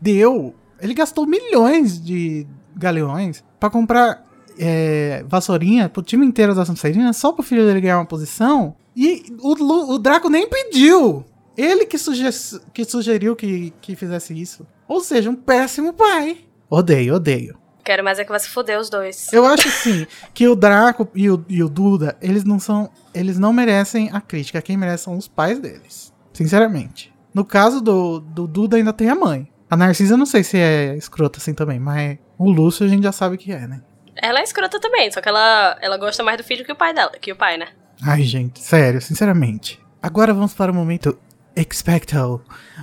[0.00, 0.54] deu.
[0.80, 2.46] Ele gastou milhões de
[2.76, 4.24] galeões pra comprar
[4.58, 8.74] é, vassourinha pro time inteiro da Sonserina só pro filho dele ganhar uma posição.
[8.94, 11.24] E o, o Draco nem pediu.
[11.56, 12.24] Ele que, suge
[12.72, 14.66] que sugeriu que, que fizesse isso.
[14.88, 16.38] Ou seja, um péssimo pai.
[16.68, 17.58] Odeio, odeio.
[17.84, 19.32] Quero mais é que se foder os dois.
[19.32, 22.90] Eu acho assim que o Draco e o, e o Duda, eles não são.
[23.12, 24.62] Eles não merecem a crítica.
[24.62, 26.12] Quem merece são os pais deles.
[26.32, 27.12] Sinceramente.
[27.34, 29.50] No caso do, do Duda, ainda tem a mãe.
[29.68, 33.02] A Narcisa eu não sei se é escrota assim também, mas o Lúcio a gente
[33.02, 33.82] já sabe que é, né?
[34.14, 36.92] Ela é escrota também, só que ela, ela gosta mais do filho que o pai
[36.92, 37.68] dela, que o pai, né?
[38.02, 39.80] Ai, gente, sério, sinceramente.
[40.02, 41.18] Agora vamos para o momento
[41.54, 42.40] Expecto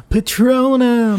[0.09, 1.17] Patronum.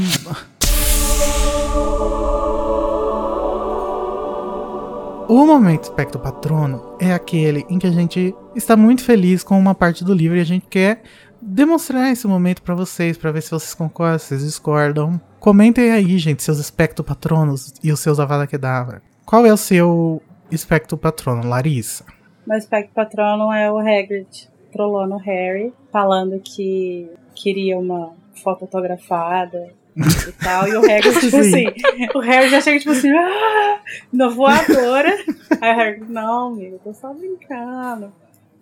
[5.28, 9.74] O momento Expecto Patrono é aquele em que a gente está muito feliz com uma
[9.74, 11.02] parte do livro e a gente quer
[11.42, 15.20] demonstrar esse momento pra vocês, pra ver se vocês concordam, se vocês discordam.
[15.40, 19.02] Comentem aí, gente, seus Expecto Patronos e os seus Avada Kedavra.
[19.26, 20.22] Qual é o seu
[20.52, 22.04] Expecto Patrono, Larissa?
[22.46, 29.72] Meu espectro patrono é o Hagrid trollando o Harry, falando que queria uma foto autografada
[29.96, 30.68] e tal.
[30.68, 31.66] E o Hagrid, tipo Sim.
[31.66, 33.80] assim, o Harry já chega tipo assim, ah,
[34.12, 35.16] na voadora.
[35.60, 38.12] Aí o Harry, não, amigo, eu tô só brincando.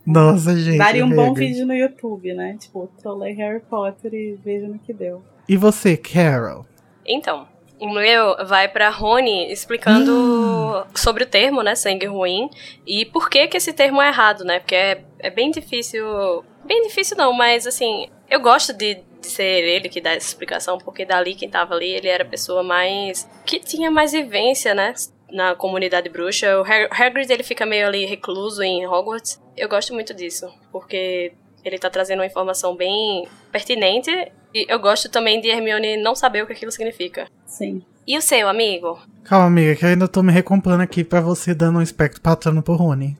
[0.07, 0.79] Nossa, gente.
[0.79, 2.57] Daria um bom vídeo no YouTube, né?
[2.59, 5.23] Tipo, trolei Harry Potter e veja no que deu.
[5.47, 6.65] E você, Carol?
[7.05, 7.47] Então,
[7.79, 12.51] o meu vai pra Rony explicando sobre o termo, né, sangue ruim,
[12.87, 14.61] e por que que esse termo é errado, né?
[14.61, 16.05] Porque é, é bem difícil.
[16.65, 20.79] Bem difícil não, mas assim, eu gosto de, de ser ele que dá essa explicação,
[20.79, 23.29] porque dali quem tava ali, ele era a pessoa mais.
[23.45, 24.95] que tinha mais vivência, né?
[25.31, 26.61] Na comunidade bruxa.
[26.61, 29.41] O Hagrid, ele fica meio ali recluso em Hogwarts.
[29.57, 31.33] Eu gosto muito disso, porque
[31.65, 34.11] ele tá trazendo uma informação bem pertinente.
[34.55, 37.29] E eu gosto também de Hermione não saber o que aquilo significa.
[37.45, 37.83] Sim.
[38.07, 38.99] E o seu, amigo?
[39.23, 42.63] Calma, amiga, que eu ainda tô me recompondo aqui pra você dando um espectro patrono
[42.63, 43.15] pro Rony.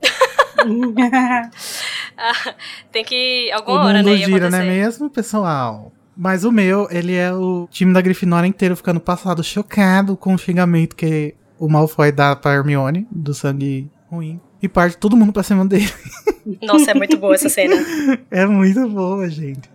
[2.17, 2.55] Ah,
[2.91, 3.49] tem que.
[3.51, 4.17] O Alguma hora, mundo né?
[4.17, 5.91] Gira, não é mesmo, pessoal?
[6.15, 10.37] Mas o meu, ele é o time da Grifinória inteiro ficando passado chocado com o
[10.37, 14.39] xingamento que o Malfoy dá pra Hermione, do sangue ruim.
[14.61, 15.89] E parte todo mundo pra cima dele.
[16.61, 17.75] Nossa, é muito boa essa cena.
[18.29, 19.69] É muito boa, gente.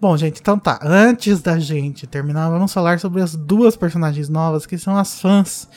[0.00, 0.78] Bom, gente, então tá.
[0.82, 5.68] Antes da gente terminar, vamos falar sobre as duas personagens novas que são as fãs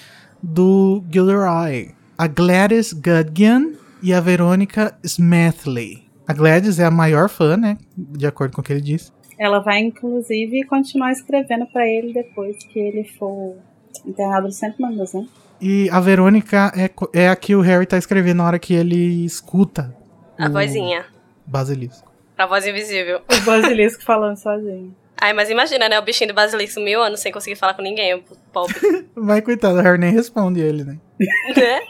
[0.42, 1.94] do Gilderoy.
[2.18, 6.04] A Gladys Gudgeon e a Verônica Smethley.
[6.28, 7.78] A Gladys é a maior fã, né?
[7.95, 9.12] De acordo com o que ele disse.
[9.38, 13.58] Ela vai, inclusive, continuar escrevendo pra ele depois que ele for
[14.06, 15.26] Internado do sempre mandas, né?
[15.60, 16.89] E a Verônica é,
[17.22, 19.95] é a que o Harry tá escrevendo na hora que ele escuta
[20.38, 21.06] A o vozinha.
[21.45, 22.12] basilisco.
[22.38, 23.22] A voz invisível.
[23.30, 24.95] O basilisco falando sozinho.
[25.22, 25.99] Ai, mas imagina, né?
[25.99, 28.16] O bichinho do basilisco mil anos sem conseguir falar com ninguém.
[28.16, 28.76] O pobre.
[29.16, 30.97] Vai, coitado, o Harry nem responde ele, né?
[31.56, 31.82] né?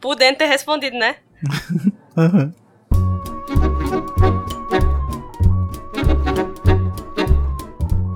[0.00, 1.16] Podendo ter respondido, né?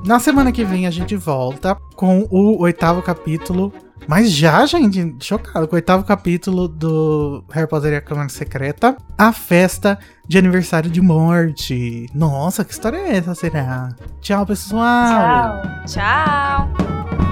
[0.05, 3.73] Na semana que vem a gente volta com o oitavo capítulo.
[4.09, 8.97] Mas já, gente, chocado com o oitavo capítulo do Harry Potter e a Câmara Secreta.
[9.17, 9.99] A festa
[10.29, 12.07] de aniversário de morte.
[12.13, 13.91] Nossa, que história é essa, será?
[14.21, 15.63] Tchau, pessoal.
[15.87, 16.67] Tchau.
[16.67, 17.32] Tchau!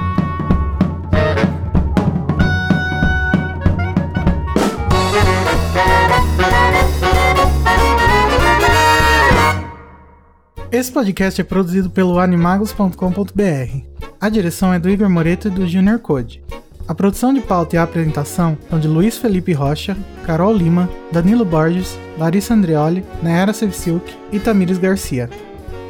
[10.72, 14.00] Esse podcast é produzido pelo animagos.com.br.
[14.20, 16.42] A direção é do Igor Moreto e do Junior Code.
[16.86, 21.44] A produção de pauta e a apresentação são de Luiz Felipe Rocha, Carol Lima, Danilo
[21.44, 25.28] Borges, Larissa Andreoli, Nayara Sevciuk e Tamires Garcia.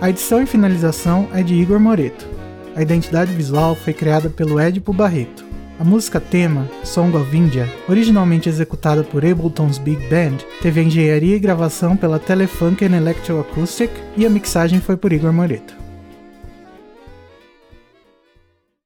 [0.00, 2.26] A edição e finalização é de Igor Moreto.
[2.74, 5.49] A identidade visual foi criada pelo Edipo Barreto.
[5.80, 11.36] A música tema, Song of India, originalmente executada por Ableton's Big Band, teve a engenharia
[11.36, 15.74] e gravação pela Telefunken Electroacoustic e a mixagem foi por Igor Moreto.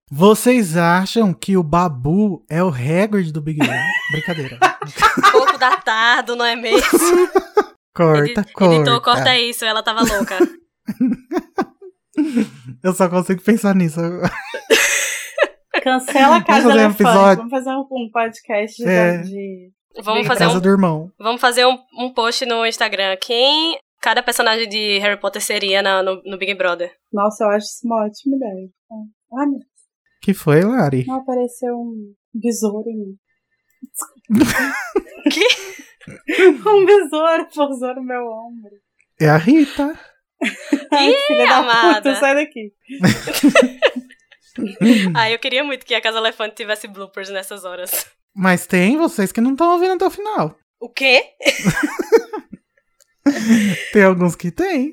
[0.08, 3.82] Vocês acham que o Babu é o Hagrid do Big Bang?
[4.12, 4.56] Brincadeira.
[5.32, 6.78] Pouco datado, não é mesmo?
[7.92, 8.74] Corta, Edi- corta.
[8.74, 10.38] Editor, corta isso, ela tava louca.
[12.82, 14.00] Eu só consigo pensar nisso.
[15.84, 17.02] Cancela a Casa um Elefante.
[17.02, 17.36] episódio.
[17.36, 19.18] Vamos fazer um, um podcast de, É.
[19.18, 19.70] de-
[20.02, 21.12] Vamos fazer Casa um, do irmão.
[21.18, 23.16] vamos fazer um, um post no Instagram.
[23.20, 26.90] Quem cada personagem de Harry Potter seria na- no, no Big Brother?
[27.12, 28.68] Nossa, eu acho isso uma ótima ideia.
[29.32, 29.60] Ah, meu
[30.22, 31.04] Que foi, Lari?
[31.06, 33.16] não apareceu um besouro em mim.
[35.30, 35.46] Que?
[36.68, 38.70] um besouro pousou no meu ombro.
[39.20, 39.98] É a Rita.
[40.92, 41.94] Ai, Ih, filha da amada.
[42.02, 42.72] puta, sai daqui.
[45.16, 48.06] Ah, eu queria muito que a Casa Elefante tivesse bloopers nessas horas.
[48.34, 50.56] Mas tem vocês que não estão ouvindo até o final.
[50.80, 51.24] O quê?
[53.92, 54.92] Tem alguns que tem.